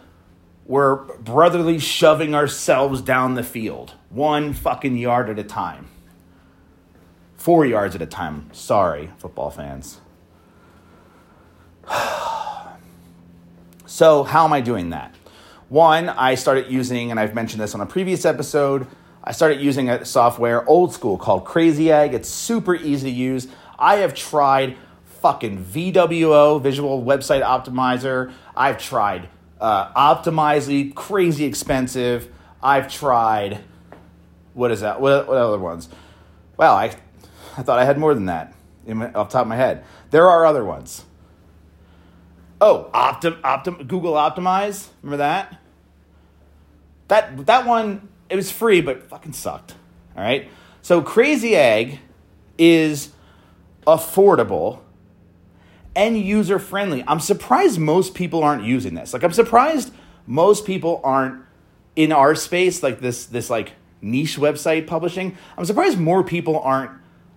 [0.66, 5.88] we're brotherly shoving ourselves down the field, one fucking yard at a time.
[7.36, 8.48] Four yards at a time.
[8.52, 10.00] Sorry, football fans.
[13.86, 15.14] so, how am I doing that?
[15.68, 18.86] One, I started using, and I've mentioned this on a previous episode,
[19.22, 22.12] I started using a software, old school, called Crazy Egg.
[22.12, 23.48] It's super easy to use.
[23.78, 24.76] I have tried
[25.22, 28.32] fucking VWO, Visual Website Optimizer.
[28.54, 32.32] I've tried uh, Optimizely, crazy expensive.
[32.62, 33.60] I've tried,
[34.54, 35.00] what is that?
[35.00, 35.88] What, what other ones?
[36.56, 36.94] Well, I,
[37.56, 38.54] I thought I had more than that
[38.86, 39.84] my, off top of my head.
[40.10, 41.04] There are other ones.
[42.60, 44.88] Oh, Optim, Optim, Google Optimize.
[45.02, 45.58] Remember that?
[47.08, 49.74] That that one it was free, but fucking sucked.
[50.16, 50.48] All right.
[50.82, 52.00] So Crazy Egg
[52.58, 53.10] is
[53.86, 54.80] affordable
[55.96, 57.04] and user friendly.
[57.06, 59.12] I'm surprised most people aren't using this.
[59.12, 59.92] Like I'm surprised
[60.26, 61.42] most people aren't
[61.96, 65.36] in our space like this this like niche website publishing.
[65.56, 66.90] I'm surprised more people aren't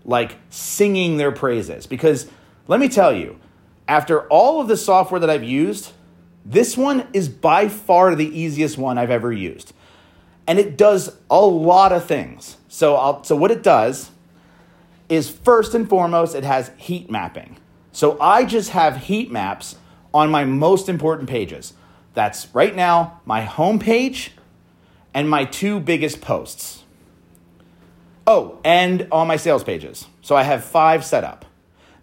[0.06, 2.28] like singing their praises because
[2.68, 3.40] let me tell you,
[3.88, 5.94] after all of the software that I've used,
[6.46, 9.74] this one is by far the easiest one I've ever used
[10.48, 12.58] and it does a lot of things.
[12.70, 14.12] So, I'll, so what it does
[15.10, 17.58] is first and foremost, it has heat mapping.
[17.98, 19.76] So I just have heat maps
[20.14, 21.74] on my most important pages.
[22.14, 24.34] That's right now my home page
[25.16, 26.84] and my two biggest posts.
[28.28, 30.06] Oh, and on my sales pages.
[30.22, 31.44] So I have five set up.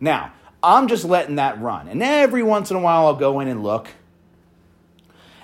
[0.01, 0.33] Now,
[0.65, 1.87] I'm just letting that run.
[1.87, 3.87] And every once in a while, I'll go in and look.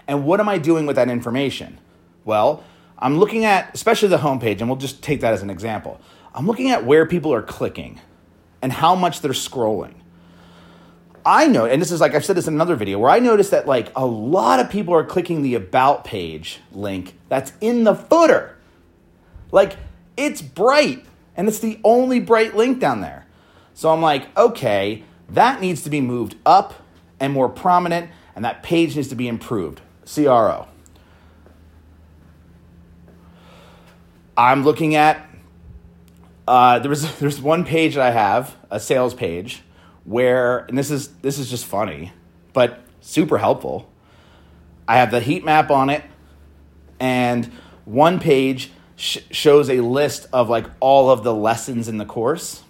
[0.08, 1.78] And what am I doing with that information?
[2.24, 2.64] Well,
[2.98, 6.00] I'm looking at, especially the homepage, and we'll just take that as an example.
[6.34, 8.00] I'm looking at where people are clicking
[8.60, 9.94] and how much they're scrolling.
[11.24, 13.50] I know, and this is like I've said this in another video, where I noticed
[13.50, 17.94] that like a lot of people are clicking the about page link that's in the
[17.94, 18.56] footer.
[19.52, 19.76] Like
[20.16, 21.04] it's bright,
[21.36, 23.26] and it's the only bright link down there.
[23.74, 26.74] So I'm like, okay, that needs to be moved up
[27.18, 29.80] and more prominent, and that page needs to be improved.
[30.06, 30.66] CRO.
[34.36, 35.28] I'm looking at
[36.48, 39.62] uh, there was there's one page that I have a sales page
[40.04, 42.12] where and this is this is just funny,
[42.52, 43.90] but super helpful.
[44.88, 46.02] I have the heat map on it,
[46.98, 47.46] and
[47.84, 52.62] one page sh- shows a list of like all of the lessons in the course.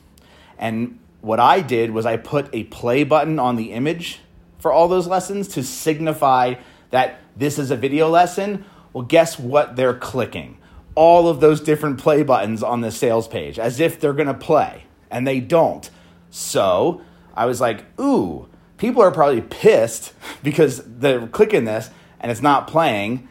[0.59, 4.20] And what I did was I put a play button on the image
[4.59, 6.55] for all those lessons to signify
[6.91, 8.64] that this is a video lesson.
[8.93, 10.59] Well, guess what they're clicking?
[10.95, 14.35] All of those different play buttons on the sales page as if they're going to
[14.35, 15.89] play, and they don't.
[16.31, 17.01] So
[17.41, 20.12] I was like, ooh, people are probably pissed
[20.43, 21.88] because they're clicking this
[22.20, 23.26] and it's not playing,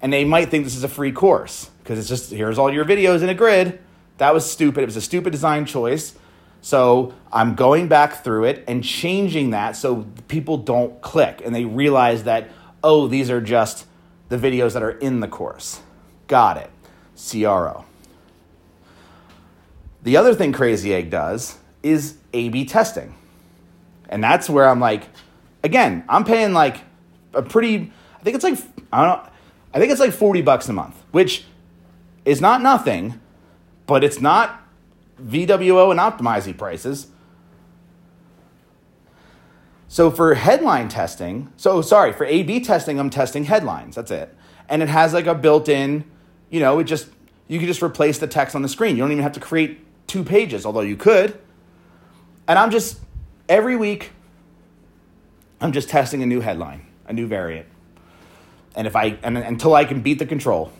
[0.00, 2.86] and they might think this is a free course because it's just here's all your
[2.86, 3.80] videos in a grid.
[4.16, 4.80] That was stupid.
[4.80, 6.14] It was a stupid design choice.
[6.62, 11.66] So I'm going back through it and changing that so people don't click and they
[11.66, 12.48] realize that,
[12.82, 13.84] oh, these are just
[14.30, 15.82] the videos that are in the course.
[16.28, 16.70] Got it.
[17.14, 17.84] CRO.
[20.02, 23.16] The other thing Crazy Egg does is A B testing.
[24.08, 25.08] And that's where I'm like,
[25.62, 26.78] again, I'm paying like
[27.32, 28.58] a pretty, I think it's like,
[28.92, 29.30] I don't know,
[29.72, 31.44] I think it's like 40 bucks a month, which
[32.24, 33.20] is not nothing,
[33.86, 34.62] but it's not
[35.20, 37.08] VWO and Optimizely prices.
[39.88, 43.94] So for headline testing, so sorry, for A B testing, I'm testing headlines.
[43.94, 44.34] That's it.
[44.68, 46.04] And it has like a built in,
[46.50, 47.08] you know, it just,
[47.46, 48.96] you can just replace the text on the screen.
[48.96, 51.38] You don't even have to create two pages, although you could.
[52.48, 53.00] And I'm just,
[53.48, 54.12] every week,
[55.60, 57.66] I'm just testing a new headline, a new variant.
[58.74, 60.72] And if I, and until I can beat the control.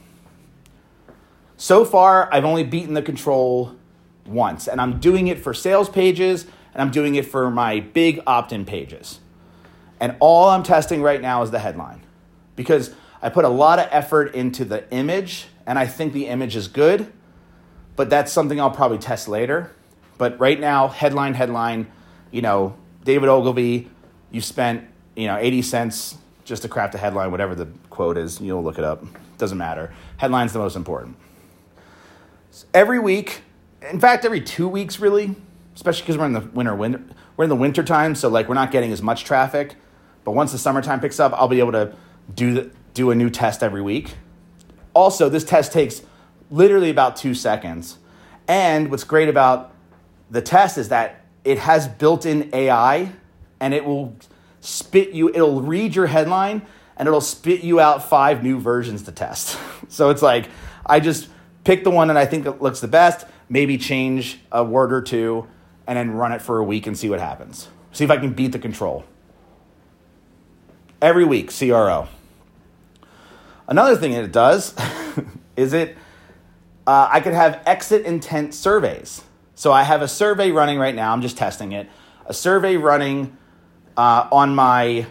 [1.56, 3.76] So far, I've only beaten the control
[4.26, 8.20] once, and I'm doing it for sales pages and I'm doing it for my big
[8.26, 9.20] opt in pages.
[10.00, 12.00] And all I'm testing right now is the headline
[12.56, 12.92] because
[13.22, 16.68] I put a lot of effort into the image and I think the image is
[16.68, 17.10] good,
[17.96, 19.70] but that's something I'll probably test later.
[20.18, 21.86] But right now, headline, headline,
[22.30, 23.90] you know, David Ogilvy,
[24.30, 28.40] you spent, you know, 80 cents just to craft a headline, whatever the quote is,
[28.40, 29.04] you'll look it up.
[29.38, 29.92] Doesn't matter.
[30.18, 31.16] Headline's the most important.
[32.72, 33.42] Every week,
[33.90, 35.34] in fact, every two weeks, really,
[35.74, 37.02] especially because we're in the winter, winter,
[37.36, 39.74] we're in the winter time, so like we're not getting as much traffic.
[40.22, 41.94] But once the summertime picks up, I'll be able to
[42.34, 44.14] do the, do a new test every week.
[44.94, 46.02] Also, this test takes
[46.50, 47.98] literally about two seconds.
[48.46, 49.72] And what's great about
[50.30, 53.12] the test is that it has built-in AI,
[53.60, 54.16] and it will
[54.60, 55.28] spit you.
[55.28, 56.62] It'll read your headline,
[56.96, 59.58] and it'll spit you out five new versions to test.
[59.88, 60.48] so it's like
[60.86, 61.28] I just
[61.64, 65.46] pick the one that I think looks the best, maybe change a word or two,
[65.86, 67.68] and then run it for a week and see what happens.
[67.92, 69.04] See if I can beat the control.
[71.00, 72.08] Every week, CRO.
[73.68, 74.74] Another thing that it does
[75.56, 75.96] is it,
[76.86, 79.22] uh, I could have exit intent surveys.
[79.54, 81.88] So I have a survey running right now, I'm just testing it.
[82.26, 83.36] A survey running
[83.96, 85.06] uh, on my,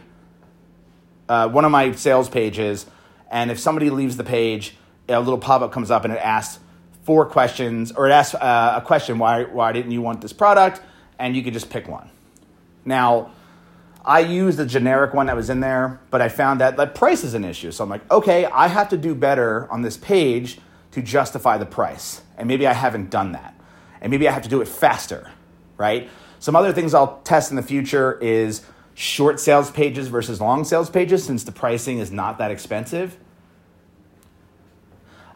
[1.29, 2.85] uh, one of my sales pages,
[3.31, 4.75] and if somebody leaves the page,
[5.07, 6.59] a little pop up comes up and it asks
[7.03, 10.81] four questions, or it asks uh, a question why, why didn't you want this product?
[11.19, 12.09] And you could just pick one.
[12.85, 13.31] Now,
[14.05, 17.23] I used the generic one that was in there, but I found that that price
[17.23, 17.71] is an issue.
[17.71, 20.59] So I'm like, okay, I have to do better on this page
[20.91, 22.21] to justify the price.
[22.37, 23.55] And maybe I haven't done that.
[24.03, 25.31] And maybe I have to do it faster,
[25.77, 26.09] right?
[26.39, 28.61] Some other things I'll test in the future is
[28.93, 33.17] short sales pages versus long sales pages since the pricing is not that expensive.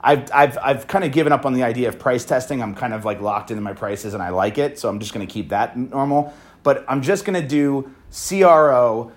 [0.01, 2.61] I've, I've, I've kind of given up on the idea of price testing.
[2.61, 4.77] I'm kind of like locked into my prices and I like it.
[4.77, 6.33] So I'm just going to keep that normal.
[6.61, 9.11] But I'm just going to do CRO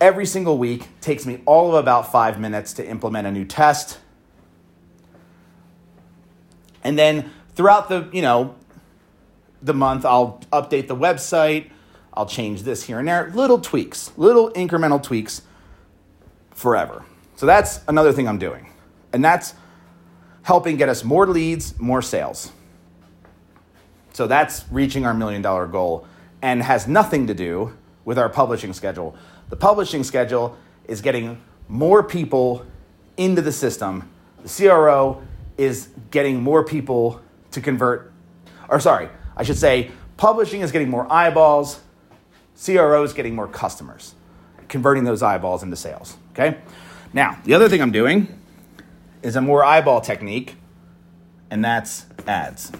[0.00, 0.88] every single week.
[1.00, 3.98] Takes me all of about five minutes to implement a new test.
[6.82, 8.56] And then throughout the, you know,
[9.64, 11.70] the month, I'll update the website.
[12.12, 13.32] I'll change this here and there.
[13.34, 15.42] Little tweaks, little incremental tweaks
[16.52, 17.04] forever.
[17.36, 18.70] So that's another thing I'm doing.
[19.12, 19.54] And that's
[20.42, 22.52] helping get us more leads, more sales.
[24.12, 26.06] So that's reaching our million dollar goal
[26.40, 29.16] and has nothing to do with our publishing schedule.
[29.48, 30.56] The publishing schedule
[30.86, 32.64] is getting more people
[33.16, 34.08] into the system.
[34.42, 35.22] The CRO
[35.56, 37.20] is getting more people
[37.52, 38.12] to convert,
[38.68, 41.80] or sorry, I should say, publishing is getting more eyeballs,
[42.62, 44.14] CRO is getting more customers,
[44.68, 46.16] converting those eyeballs into sales.
[46.32, 46.58] Okay?
[47.12, 48.40] Now, the other thing I'm doing
[49.22, 50.56] is a more eyeball technique,
[51.50, 52.72] and that's ads.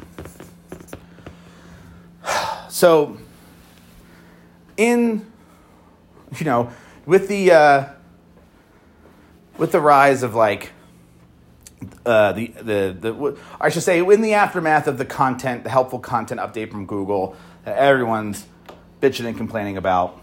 [2.68, 3.18] So,
[4.76, 5.24] in
[6.40, 6.70] you know,
[7.06, 7.84] with the uh,
[9.58, 10.72] with the rise of like
[12.04, 15.98] uh, the, the the I should say in the aftermath of the content, the helpful
[15.98, 18.46] content update from Google that everyone's
[19.00, 20.20] bitching and complaining about.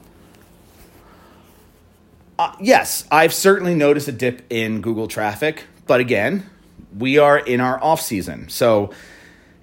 [2.39, 6.49] Uh, yes, I've certainly noticed a dip in Google traffic, but again,
[6.97, 8.91] we are in our off season, so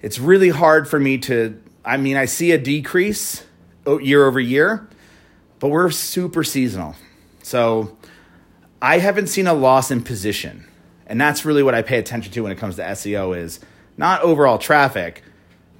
[0.01, 3.43] it's really hard for me to I mean, I see a decrease
[3.87, 4.87] year over year,
[5.59, 6.95] but we're super seasonal.
[7.41, 7.97] So
[8.81, 10.65] I haven't seen a loss in position.
[11.09, 13.59] And that's really what I pay attention to when it comes to SEO is
[13.97, 15.23] not overall traffic,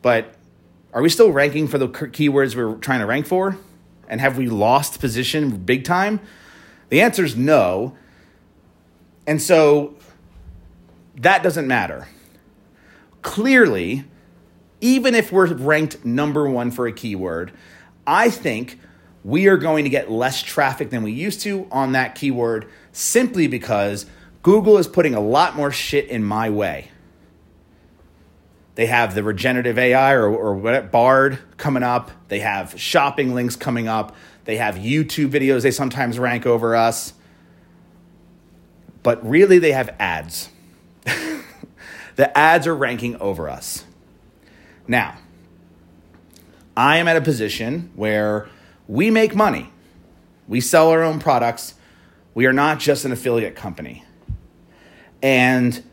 [0.01, 0.33] but
[0.91, 3.55] are we still ranking for the keywords we're trying to rank for?
[4.07, 6.19] And have we lost position big time?
[6.89, 7.95] The answer is no.
[9.27, 9.93] And so
[11.17, 12.07] that doesn't matter.
[13.21, 14.05] Clearly,
[14.81, 17.51] even if we're ranked number one for a keyword,
[18.07, 18.79] I think
[19.23, 23.45] we are going to get less traffic than we used to on that keyword simply
[23.45, 24.07] because
[24.41, 26.91] Google is putting a lot more shit in my way.
[28.75, 32.11] They have the regenerative AI or, or what, Bard coming up.
[32.29, 34.15] They have shopping links coming up.
[34.45, 37.13] They have YouTube videos they sometimes rank over us.
[39.03, 40.49] But really, they have ads.
[42.15, 43.83] the ads are ranking over us.
[44.87, 45.17] Now,
[46.75, 48.47] I am at a position where
[48.87, 49.71] we make money.
[50.47, 51.73] We sell our own products.
[52.33, 54.05] We are not just an affiliate company.
[55.21, 55.83] And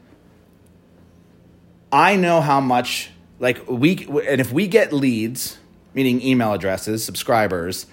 [1.91, 5.59] I know how much, like, we, and if we get leads,
[5.95, 7.87] meaning email addresses, subscribers,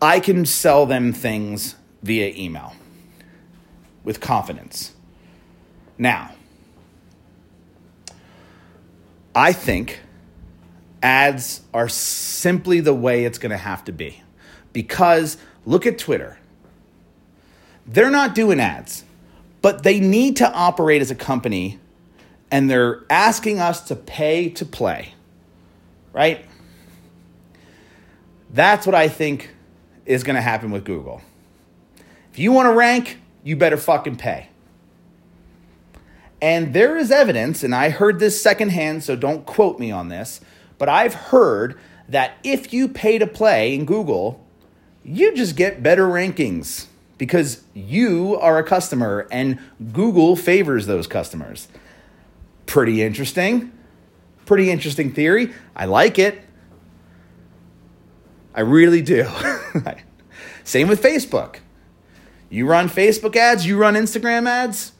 [0.00, 2.74] I can sell them things via email
[4.04, 4.92] with confidence.
[5.96, 6.32] Now,
[9.34, 10.00] I think
[11.02, 14.22] ads are simply the way it's going to have to be.
[14.72, 16.38] Because look at Twitter.
[17.86, 19.04] They're not doing ads,
[19.62, 21.78] but they need to operate as a company
[22.50, 25.14] and they're asking us to pay to play.
[26.12, 26.44] Right?
[28.50, 29.54] That's what I think
[30.04, 31.22] is going to happen with Google.
[32.30, 34.48] If you want to rank, you better fucking pay.
[36.42, 40.40] And there is evidence, and I heard this secondhand, so don't quote me on this,
[40.76, 44.44] but I've heard that if you pay to play in Google,
[45.04, 46.88] you just get better rankings
[47.22, 49.60] because you are a customer and
[49.92, 51.68] Google favors those customers.
[52.66, 53.70] Pretty interesting.
[54.44, 55.52] Pretty interesting theory.
[55.76, 56.42] I like it.
[58.56, 59.28] I really do.
[60.64, 61.58] Same with Facebook.
[62.50, 64.90] You run Facebook ads, you run Instagram ads,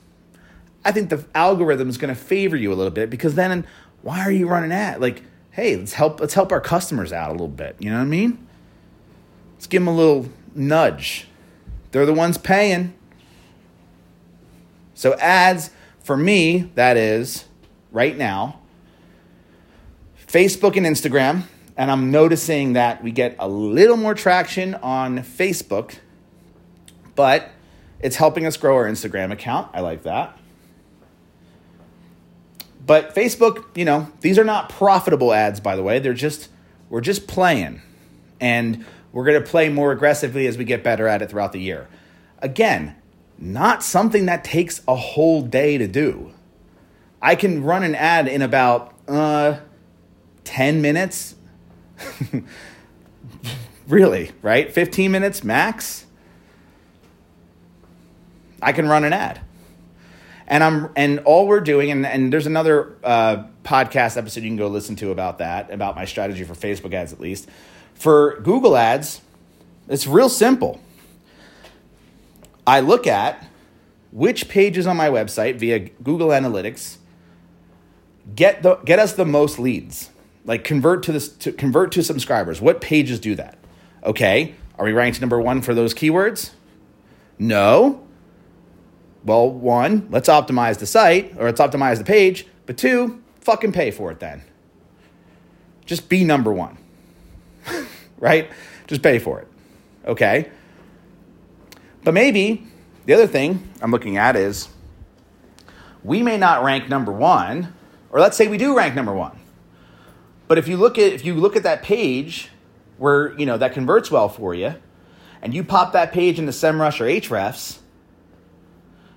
[0.85, 3.67] I think the algorithm is going to favor you a little bit because then
[4.03, 5.01] why are you running ad?
[5.01, 7.75] Like, hey, let's help let's help our customers out a little bit.
[7.81, 8.47] You know what I mean?
[9.55, 11.27] Let's give them a little nudge.
[11.93, 12.95] They're the ones paying.
[14.95, 15.71] So ads
[16.03, 17.45] for me, that is
[17.93, 18.59] right now,
[20.27, 21.45] Facebook and Instagram,
[21.77, 25.99] and I'm noticing that we get a little more traction on Facebook,
[27.15, 27.51] but
[28.01, 29.71] it's helping us grow our Instagram account.
[29.73, 30.37] I like that.
[32.85, 35.99] But Facebook, you know, these are not profitable ads, by the way.
[36.01, 36.49] They're just,
[36.89, 37.81] we're just playing.
[38.41, 41.61] And we're going to play more aggressively as we get better at it throughout the
[41.61, 41.89] year.
[42.39, 42.97] Again,
[43.39, 46.33] not something that takes a whole day to do.
[47.21, 49.59] I can run an ad in about uh,
[50.45, 51.35] 10 minutes.
[53.87, 54.73] really, right?
[54.73, 56.07] 15 minutes max.
[58.61, 59.41] I can run an ad
[60.53, 64.59] and I'm and all we're doing, and, and there's another uh, podcast episode you can
[64.59, 67.49] go listen to about that, about my strategy for Facebook ads at least.
[68.03, 69.21] For Google ads,
[69.89, 70.81] it's real simple.
[72.67, 73.47] I look at
[74.11, 76.97] which pages on my website via Google Analytics
[78.35, 80.11] get the get us the most leads.
[80.45, 82.61] Like convert to this to convert to subscribers.
[82.61, 83.57] What pages do that?
[84.03, 86.51] Okay, are we ranked number one for those keywords?
[87.39, 88.05] No.
[89.25, 93.93] Well, one, let's optimize the site or let's optimize the page, but two, fucking pay
[93.93, 94.43] for it then.
[95.87, 96.79] just be number one,
[98.19, 98.51] right?
[98.87, 99.49] Just pay for it,
[100.07, 100.51] okay?
[102.05, 102.67] But maybe
[103.07, 104.69] the other thing I'm looking at is
[106.05, 107.73] we may not rank number one,
[108.11, 109.39] or let's say we do rank number one.
[110.49, 112.51] But if you look at if you look at that page
[112.99, 114.75] where you know that converts well for you,
[115.41, 117.79] and you pop that page into SEMrush or Ahrefs,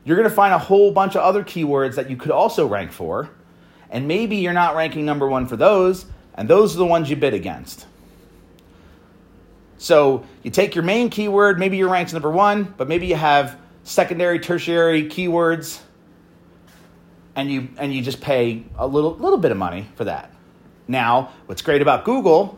[0.04, 2.91] you're going to find a whole bunch of other keywords that you could also rank
[2.91, 3.30] for,
[3.89, 7.16] and maybe you're not ranking number one for those, and those are the ones you
[7.16, 7.88] bid against.
[9.86, 13.56] So you take your main keyword, maybe you're ranked number one, but maybe you have
[13.84, 15.80] secondary, tertiary keywords,
[17.36, 20.34] and you and you just pay a little little bit of money for that.
[20.88, 22.58] Now, what's great about Google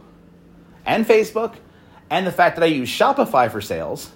[0.85, 1.55] and Facebook
[2.09, 4.09] and the fact that I use Shopify for sales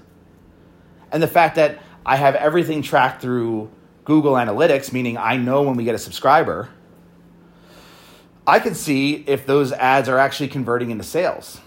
[1.12, 3.70] and the fact that I have everything tracked through
[4.05, 6.70] Google Analytics, meaning I know when we get a subscriber,
[8.47, 11.59] I can see if those ads are actually converting into sales.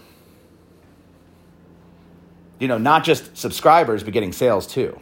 [2.59, 4.99] You know, not just subscribers, but getting sales too.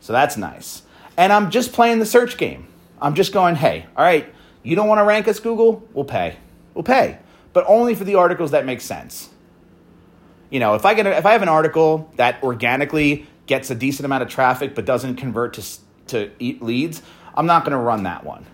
[0.00, 0.82] So that's nice.
[1.16, 2.66] And I'm just playing the search game.
[3.00, 4.32] I'm just going, hey, all right,
[4.62, 5.86] you don't want to rank us, Google?
[5.92, 6.36] We'll pay.
[6.74, 7.18] We'll pay.
[7.52, 9.28] But only for the articles that make sense.
[10.50, 13.74] You know, if I get a, if I have an article that organically gets a
[13.74, 15.62] decent amount of traffic but doesn't convert to
[16.08, 17.02] to eat leads,
[17.34, 18.44] I'm not going to run that one.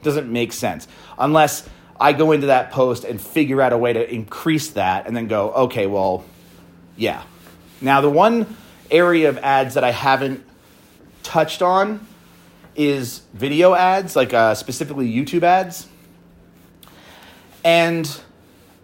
[0.00, 0.86] It Doesn't make sense
[1.18, 1.68] unless
[2.00, 5.26] I go into that post and figure out a way to increase that and then
[5.26, 6.24] go, okay, well,
[6.96, 7.22] yeah.
[7.80, 8.56] Now the one
[8.90, 10.44] area of ads that I haven't
[11.22, 12.06] touched on
[12.74, 15.88] is video ads, like uh, specifically YouTube ads.
[17.64, 18.20] And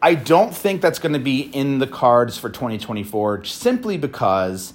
[0.03, 4.75] I don't think that's going to be in the cards for 2024 simply because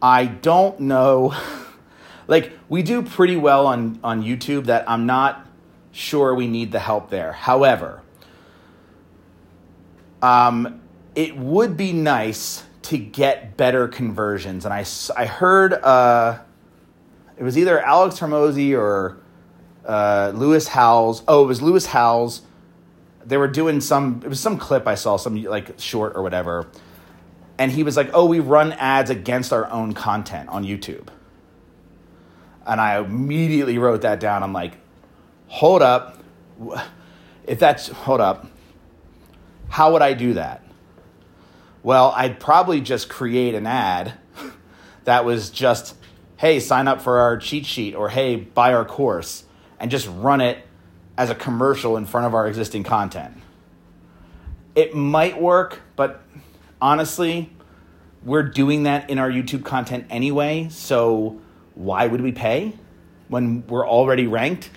[0.00, 1.34] I don't know.
[2.28, 5.46] like, we do pretty well on, on YouTube that I'm not
[5.92, 7.32] sure we need the help there.
[7.32, 8.00] However,
[10.22, 10.80] um,
[11.14, 14.64] it would be nice to get better conversions.
[14.64, 14.84] And I,
[15.16, 15.72] I heard.
[15.72, 16.40] Uh,
[17.38, 19.18] it was either Alex Hormozi or
[19.86, 21.22] uh, Lewis Howes.
[21.26, 22.42] Oh, it was Lewis Howes.
[23.24, 24.20] They were doing some.
[24.24, 26.66] It was some clip I saw, some like short or whatever,
[27.58, 31.08] and he was like, "Oh, we run ads against our own content on YouTube."
[32.66, 34.42] And I immediately wrote that down.
[34.42, 34.78] I'm like,
[35.46, 36.18] "Hold up,
[37.46, 38.48] if that's hold up,
[39.68, 40.64] how would I do that?"
[41.82, 44.14] Well, I'd probably just create an ad
[45.04, 45.96] that was just
[46.40, 49.44] hey, sign up for our cheat sheet or hey, buy our course
[49.78, 50.56] and just run it
[51.18, 53.36] as a commercial in front of our existing content.
[54.74, 56.22] It might work, but
[56.80, 57.50] honestly,
[58.24, 61.38] we're doing that in our YouTube content anyway, so
[61.74, 62.72] why would we pay
[63.28, 64.70] when we're already ranked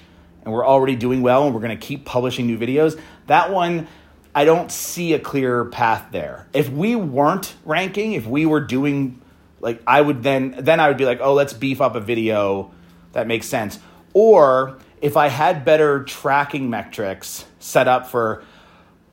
[0.43, 2.99] and we're already doing well and we're going to keep publishing new videos?
[3.27, 3.87] That one
[4.36, 6.47] I don't see a clear path there.
[6.53, 9.21] If we weren't ranking, if we were doing
[9.59, 12.71] like I would then then I would be like, oh, let's beef up a video
[13.13, 13.79] that makes sense.
[14.13, 18.43] Or if I had better tracking metrics set up for,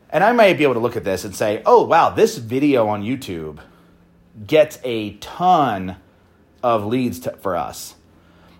[0.09, 2.89] and I might be able to look at this and say, oh wow, this video
[2.89, 3.61] on YouTube
[4.47, 5.97] gets a ton
[6.62, 7.95] of leads to, for us.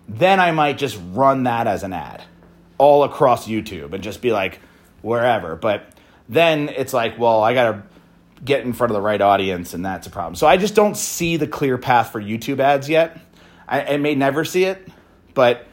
[0.07, 2.23] Then I might just run that as an ad
[2.77, 4.59] all across YouTube and just be like
[5.01, 5.55] wherever.
[5.55, 5.85] But
[6.31, 7.83] then it's like, well, I got to
[8.43, 10.35] get in front of the right audience, and that's a problem.
[10.35, 13.19] So I just don't see the clear path for YouTube ads yet.
[13.67, 14.87] I, I may never see it,
[15.33, 15.67] but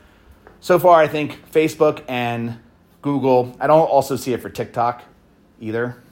[0.58, 2.58] so far I think Facebook and
[3.02, 3.56] Google.
[3.60, 5.04] I don't also see it for TikTok
[5.60, 6.02] either.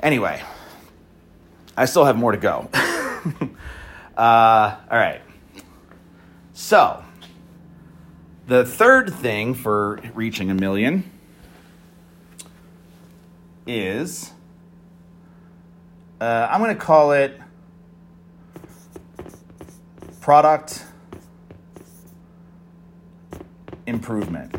[0.00, 0.40] Anyway,
[1.76, 2.70] I still have more to go.
[4.16, 5.20] uh, all right.
[6.54, 7.04] So,
[8.46, 11.10] the third thing for reaching a million
[13.68, 14.32] is
[16.20, 17.38] uh, I'm going to call it
[20.20, 20.84] product
[23.86, 24.54] improvement.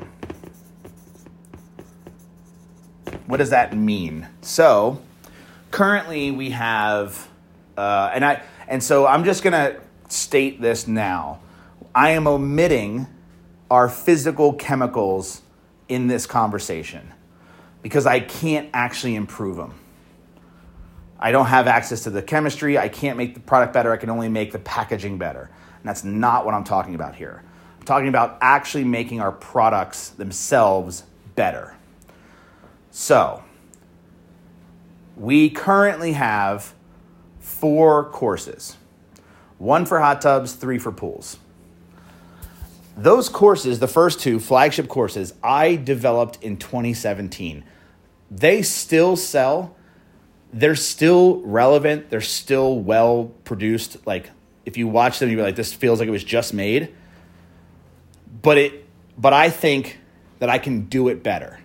[3.26, 4.28] What does that mean?
[4.42, 5.02] So,
[5.70, 7.28] currently we have,
[7.78, 11.40] uh, and I, and so I'm just going to state this now.
[11.94, 13.08] I am omitting
[13.70, 15.42] our physical chemicals
[15.88, 17.14] in this conversation
[17.82, 19.74] because I can't actually improve them.
[21.20, 22.78] I don't have access to the chemistry.
[22.78, 23.92] I can't make the product better.
[23.92, 25.50] I can only make the packaging better.
[25.80, 27.44] And that's not what I'm talking about here.
[27.80, 31.04] I'm talking about actually making our products themselves
[31.36, 31.76] better.
[32.92, 33.44] So,
[35.16, 36.74] we currently have
[37.40, 38.78] four courses
[39.58, 41.38] one for hot tubs, three for pools.
[43.04, 47.64] Those courses, the first two flagship courses, I developed in 2017.
[48.30, 49.76] They still sell.
[50.52, 52.10] They're still relevant.
[52.10, 54.06] They're still well produced.
[54.06, 54.30] Like
[54.66, 56.94] if you watch them, you're like, this feels like it was just made.
[58.42, 58.86] But it,
[59.18, 60.00] but I think
[60.40, 61.60] that I can do it better.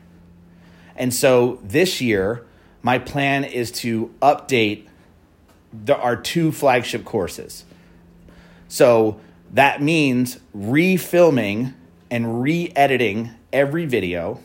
[0.97, 2.47] And so this year,
[2.83, 4.87] my plan is to update
[5.73, 7.65] the, our two flagship courses.
[8.69, 9.21] So
[9.55, 11.75] that means refilming
[12.11, 14.41] and re editing every video.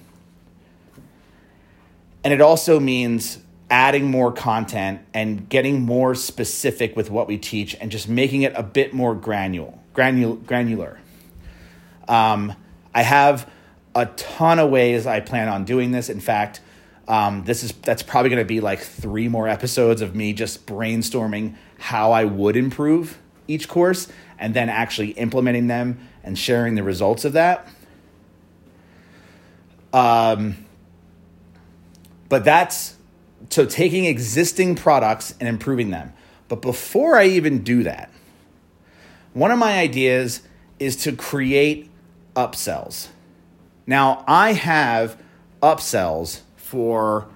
[2.24, 3.40] And it also means
[3.72, 8.54] adding more content and getting more specific with what we teach and just making it
[8.56, 11.00] a bit more granule, granul, granular.
[12.08, 12.54] Um,
[12.94, 13.50] I have
[13.96, 16.10] a ton of ways I plan on doing this.
[16.10, 16.62] In fact,
[17.08, 20.68] um, this is that's probably going to be like three more episodes of me just
[20.68, 24.08] brainstorming how I would improve each course
[24.40, 27.68] and then actually implementing them and sharing the results of that.
[29.92, 30.66] Um,
[32.30, 32.96] but that's
[33.50, 36.14] so taking existing products and improving them.
[36.48, 38.12] But before I even do that,
[39.34, 40.42] one of my ideas
[40.80, 41.90] is to create
[42.36, 43.08] upsells.
[43.86, 45.22] Now, I have
[45.62, 47.28] upsells for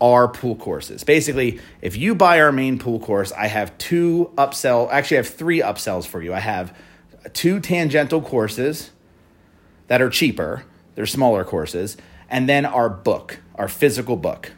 [0.00, 1.04] our pool courses.
[1.04, 5.28] Basically, if you buy our main pool course, I have two upsell, actually I have
[5.28, 6.32] three upsells for you.
[6.32, 6.76] I have
[7.32, 8.90] two tangential courses
[9.88, 11.96] that are cheaper, they're smaller courses,
[12.28, 14.52] and then our book, our physical book.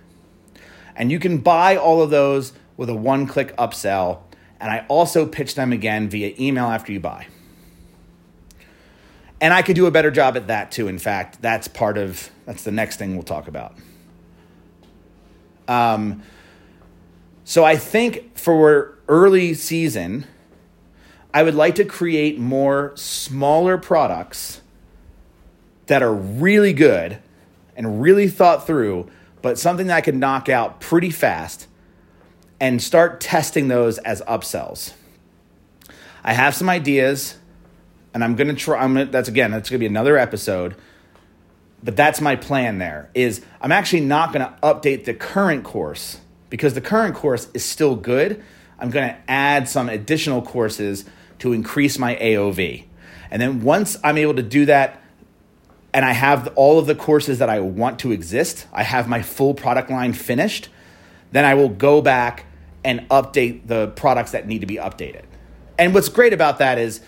[0.94, 4.20] And you can buy all of those with a one-click upsell,
[4.60, 7.26] and I also pitch them again via email after you buy.
[9.40, 10.86] And I could do a better job at that too.
[10.86, 13.74] In fact, that's part of that's the next thing we'll talk about.
[15.70, 16.22] Um,
[17.44, 20.26] so I think for early season,
[21.32, 24.62] I would like to create more smaller products
[25.86, 27.20] that are really good
[27.76, 29.08] and really thought through,
[29.42, 31.68] but something that I can knock out pretty fast
[32.58, 34.92] and start testing those as upsells.
[36.24, 37.36] I have some ideas
[38.12, 38.82] and I'm gonna try.
[38.82, 39.52] I'm gonna, that's again.
[39.52, 40.74] That's gonna be another episode.
[41.82, 42.78] But that's my plan.
[42.78, 43.40] There is.
[43.60, 46.18] I'm actually not gonna update the current course
[46.50, 48.42] because the current course is still good.
[48.78, 51.04] I'm gonna add some additional courses
[51.38, 52.84] to increase my AOV,
[53.30, 55.02] and then once I'm able to do that,
[55.92, 59.22] and I have all of the courses that I want to exist, I have my
[59.22, 60.68] full product line finished.
[61.32, 62.46] Then I will go back
[62.84, 65.22] and update the products that need to be updated.
[65.78, 67.00] And what's great about that is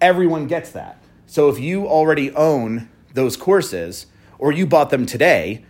[0.00, 1.02] everyone gets that.
[1.26, 2.88] So if you already own
[3.18, 4.06] those courses
[4.38, 5.64] or you bought them today,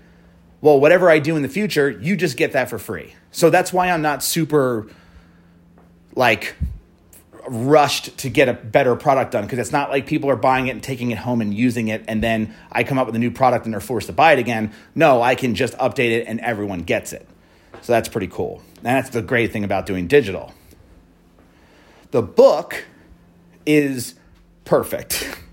[0.60, 3.14] well, whatever I do in the future, you just get that for free.
[3.32, 4.86] So that's why I'm not super
[6.14, 6.54] like
[7.46, 10.72] rushed to get a better product done because it's not like people are buying it
[10.72, 13.30] and taking it home and using it and then I come up with a new
[13.30, 14.72] product and they're forced to buy it again.
[14.94, 17.26] No, I can just update it and everyone gets it.
[17.80, 18.62] So that's pretty cool.
[18.76, 20.52] And that's the great thing about doing digital.
[22.10, 22.84] The book
[23.64, 24.14] is
[24.64, 25.36] perfect.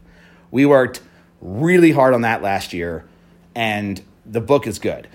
[0.51, 1.01] We worked
[1.45, 3.05] really hard on that last year,
[3.53, 5.07] and the book is good.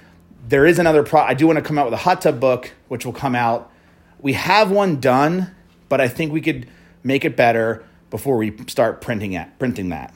[0.49, 1.21] There is another pro.
[1.21, 3.71] I do want to come out with a hot tub book, which will come out.
[4.21, 5.55] We have one done,
[5.89, 6.69] but I think we could
[7.03, 10.15] make it better before we start printing it, printing that.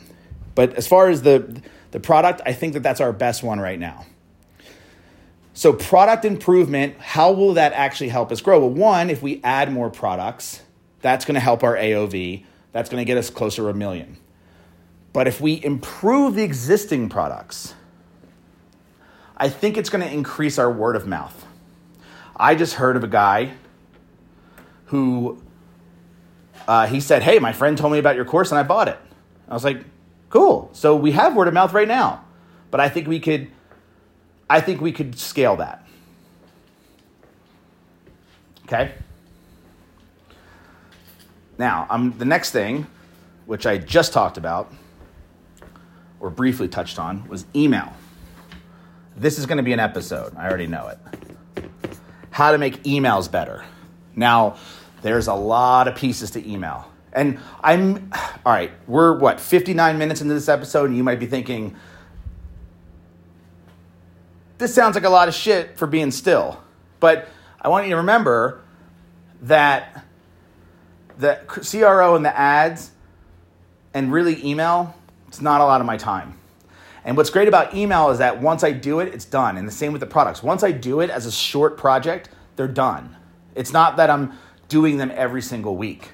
[0.55, 1.61] But as far as the
[1.91, 4.07] the product, I think that that's our best one right now.
[5.53, 8.59] So product improvement, how will that actually help us grow?
[8.59, 10.61] Well, one, if we add more products,
[11.01, 12.45] that's going to help our AOV.
[12.73, 14.17] That's going to get us closer to a million.
[15.15, 17.73] But if we improve the existing products,
[19.37, 21.47] I think it's going to increase our word of mouth.
[22.37, 23.53] I just heard of a guy
[24.87, 25.41] who
[26.67, 28.99] uh, he said, Hey, my friend told me about your course and I bought it.
[29.49, 29.85] I was like,
[30.31, 30.69] Cool.
[30.73, 32.25] So we have word of mouth right now.
[32.73, 33.49] But I think we could
[34.51, 35.87] I think we could scale that.
[38.65, 38.95] Okay?
[41.57, 42.89] Now, um, the next thing,
[43.47, 44.73] which I just talked about
[46.25, 47.93] or briefly touched on, was email.
[49.15, 50.35] This is going to be an episode.
[50.35, 50.99] I already know it.
[52.31, 53.63] How to make emails better.
[54.17, 54.57] Now,
[55.03, 56.91] there's a lot of pieces to email.
[57.13, 58.11] And I'm,
[58.47, 61.77] all right, we're what, 59 minutes into this episode, and you might be thinking,
[64.57, 66.59] this sounds like a lot of shit for being still.
[67.01, 67.29] But
[67.61, 68.63] I want you to remember
[69.43, 70.07] that
[71.19, 72.93] the CRO and the ads
[73.93, 74.97] and really email,
[75.35, 76.39] it's not a lot of my time.
[77.05, 79.57] And what's great about email is that once I do it, it's done.
[79.57, 80.45] And the same with the products.
[80.45, 83.17] Once I do it as a short project, they're done.
[83.57, 84.33] It's not that I'm
[84.69, 86.13] doing them every single week.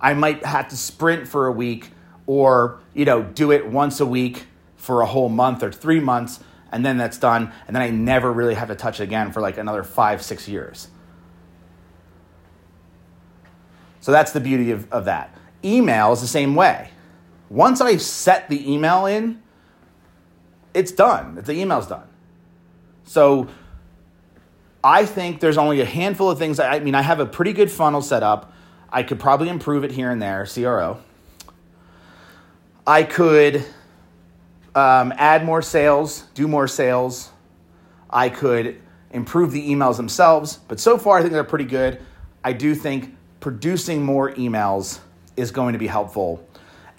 [0.00, 1.90] I might have to sprint for a week
[2.26, 4.46] or you know do it once a week
[4.76, 6.40] for a whole month or three months
[6.72, 9.40] and then that's done and then i never really have to touch it again for
[9.40, 10.88] like another five six years
[14.00, 16.90] so that's the beauty of, of that email is the same way
[17.48, 19.40] once i set the email in
[20.74, 22.06] it's done the email's done
[23.04, 23.48] so
[24.86, 26.60] I think there's only a handful of things.
[26.60, 28.52] I mean, I have a pretty good funnel set up.
[28.88, 30.98] I could probably improve it here and there, CRO.
[32.86, 33.64] I could
[34.76, 37.30] um, add more sales, do more sales.
[38.08, 38.80] I could
[39.10, 42.00] improve the emails themselves, but so far I think they're pretty good.
[42.44, 45.00] I do think producing more emails
[45.36, 46.46] is going to be helpful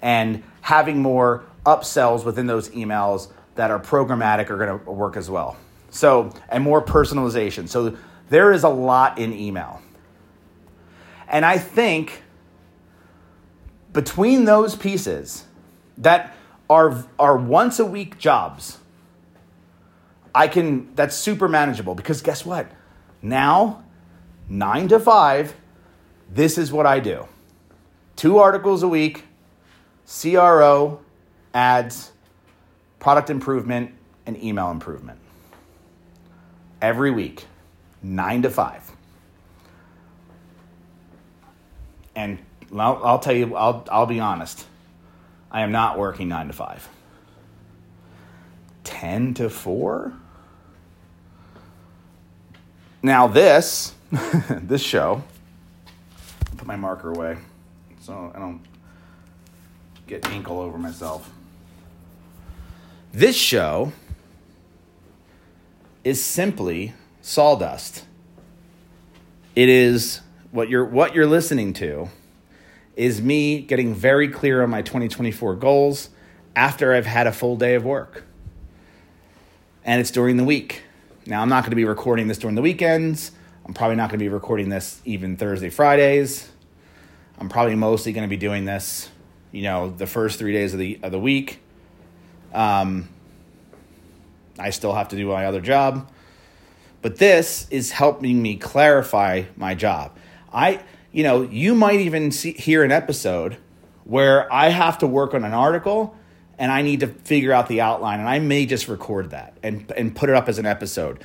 [0.02, 5.28] and having more upsells within those emails that are programmatic are going to work as
[5.28, 5.56] well.
[5.90, 7.68] So, and more personalization.
[7.68, 7.96] So,
[8.28, 9.80] there is a lot in email.
[11.28, 12.22] And I think
[13.92, 15.44] between those pieces
[15.98, 16.34] that
[16.68, 18.78] are, are once a week jobs,
[20.34, 22.70] I can, that's super manageable because guess what?
[23.22, 23.82] Now,
[24.48, 25.54] nine to five,
[26.30, 27.26] this is what I do
[28.16, 29.24] two articles a week,
[30.08, 31.00] CRO,
[31.52, 32.12] ads,
[32.98, 33.92] product improvement,
[34.26, 35.18] and email improvement
[36.80, 37.44] every week,
[38.02, 38.90] nine to five.
[42.14, 42.38] And
[42.76, 44.66] I'll, I'll tell you, I'll, I'll be honest,
[45.50, 46.88] I am not working nine to five.
[48.84, 50.12] 10 to 4?
[53.02, 53.94] Now, this,
[54.50, 55.22] this show,
[56.56, 57.36] put my marker away
[58.00, 58.60] so I don't
[60.08, 61.30] get ink all over myself.
[63.12, 63.92] This show
[66.02, 68.04] is simply sawdust.
[69.54, 72.08] It is what you're what you're listening to
[72.96, 76.10] is me getting very clear on my 2024 goals
[76.56, 78.24] after I've had a full day of work.
[79.84, 80.82] And it's during the week.
[81.26, 83.32] Now I'm not going to be recording this during the weekends.
[83.64, 86.50] I'm probably not going to be recording this even Thursday, Fridays.
[87.38, 89.10] I'm probably mostly going to be doing this,
[89.52, 91.60] you know, the first three days of the of the week.
[92.52, 93.08] Um,
[94.58, 96.10] I still have to do my other job.
[97.00, 100.16] But this is helping me clarify my job.
[100.52, 100.82] I,
[101.12, 103.56] you know, you might even see, hear an episode
[104.04, 106.16] where I have to work on an article
[106.58, 109.92] and I need to figure out the outline, and I may just record that and,
[109.96, 111.22] and put it up as an episode.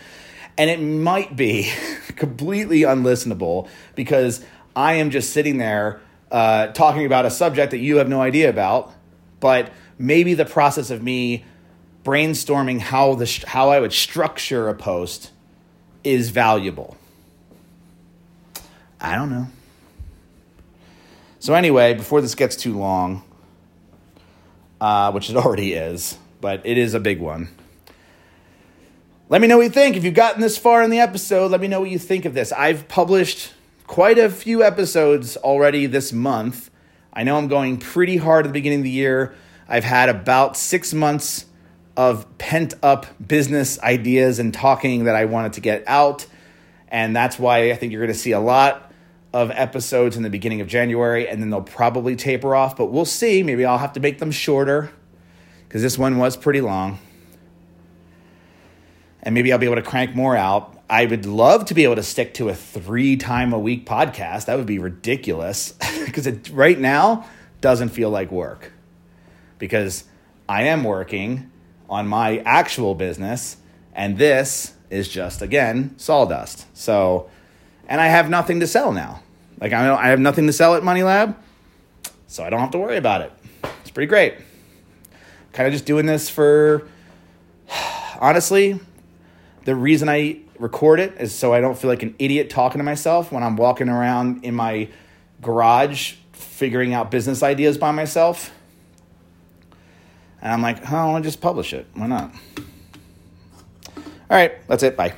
[0.59, 1.71] And it might be
[2.15, 4.45] completely unlistenable because
[4.75, 6.01] I am just sitting there
[6.33, 8.91] uh, talking about a subject that you have no idea about,
[9.39, 11.45] but maybe the process of me
[12.03, 15.31] brainstorming how the how I would structure a post
[16.03, 16.97] is valuable.
[18.99, 19.47] I don't know.
[21.39, 23.21] So anyway, before this gets too long,
[24.81, 27.49] uh, which it already is, but it is a big one.
[29.29, 29.95] Let me know what you think.
[29.95, 32.33] If you've gotten this far in the episode, let me know what you think of
[32.33, 32.51] this.
[32.51, 33.53] I've published
[33.87, 36.69] quite a few episodes already this month.
[37.11, 39.35] I know I'm going pretty hard at the beginning of the year.
[39.67, 41.45] I've had about six months
[41.95, 46.25] of pent up business ideas and talking that I wanted to get out.
[46.87, 48.91] And that's why I think you're going to see a lot
[49.33, 52.77] of episodes in the beginning of January, and then they'll probably taper off.
[52.77, 53.41] But we'll see.
[53.41, 54.91] Maybe I'll have to make them shorter
[55.67, 56.99] because this one was pretty long.
[59.23, 60.72] And maybe I'll be able to crank more out.
[60.89, 64.45] I would love to be able to stick to a three time a week podcast.
[64.45, 65.71] That would be ridiculous
[66.05, 67.25] because it right now
[67.61, 68.71] doesn't feel like work
[69.57, 70.03] because
[70.47, 71.49] I am working
[71.89, 73.57] on my actual business,
[73.93, 76.65] and this is just again sawdust.
[76.77, 77.29] So,
[77.87, 79.23] and I have nothing to sell now.
[79.61, 81.37] Like I, I have nothing to sell at Money Lab,
[82.27, 83.31] so I don't have to worry about it.
[83.81, 84.35] It's pretty great.
[85.53, 86.87] Kind of just doing this for,
[88.19, 88.79] honestly,
[89.63, 92.83] the reason I record it is so I don't feel like an idiot talking to
[92.83, 94.89] myself when I'm walking around in my
[95.41, 98.51] garage figuring out business ideas by myself.
[100.41, 101.87] And I'm like, oh, I want to just publish it.
[101.93, 102.33] Why not?
[103.97, 104.97] All right, that's it.
[104.97, 105.13] Bye.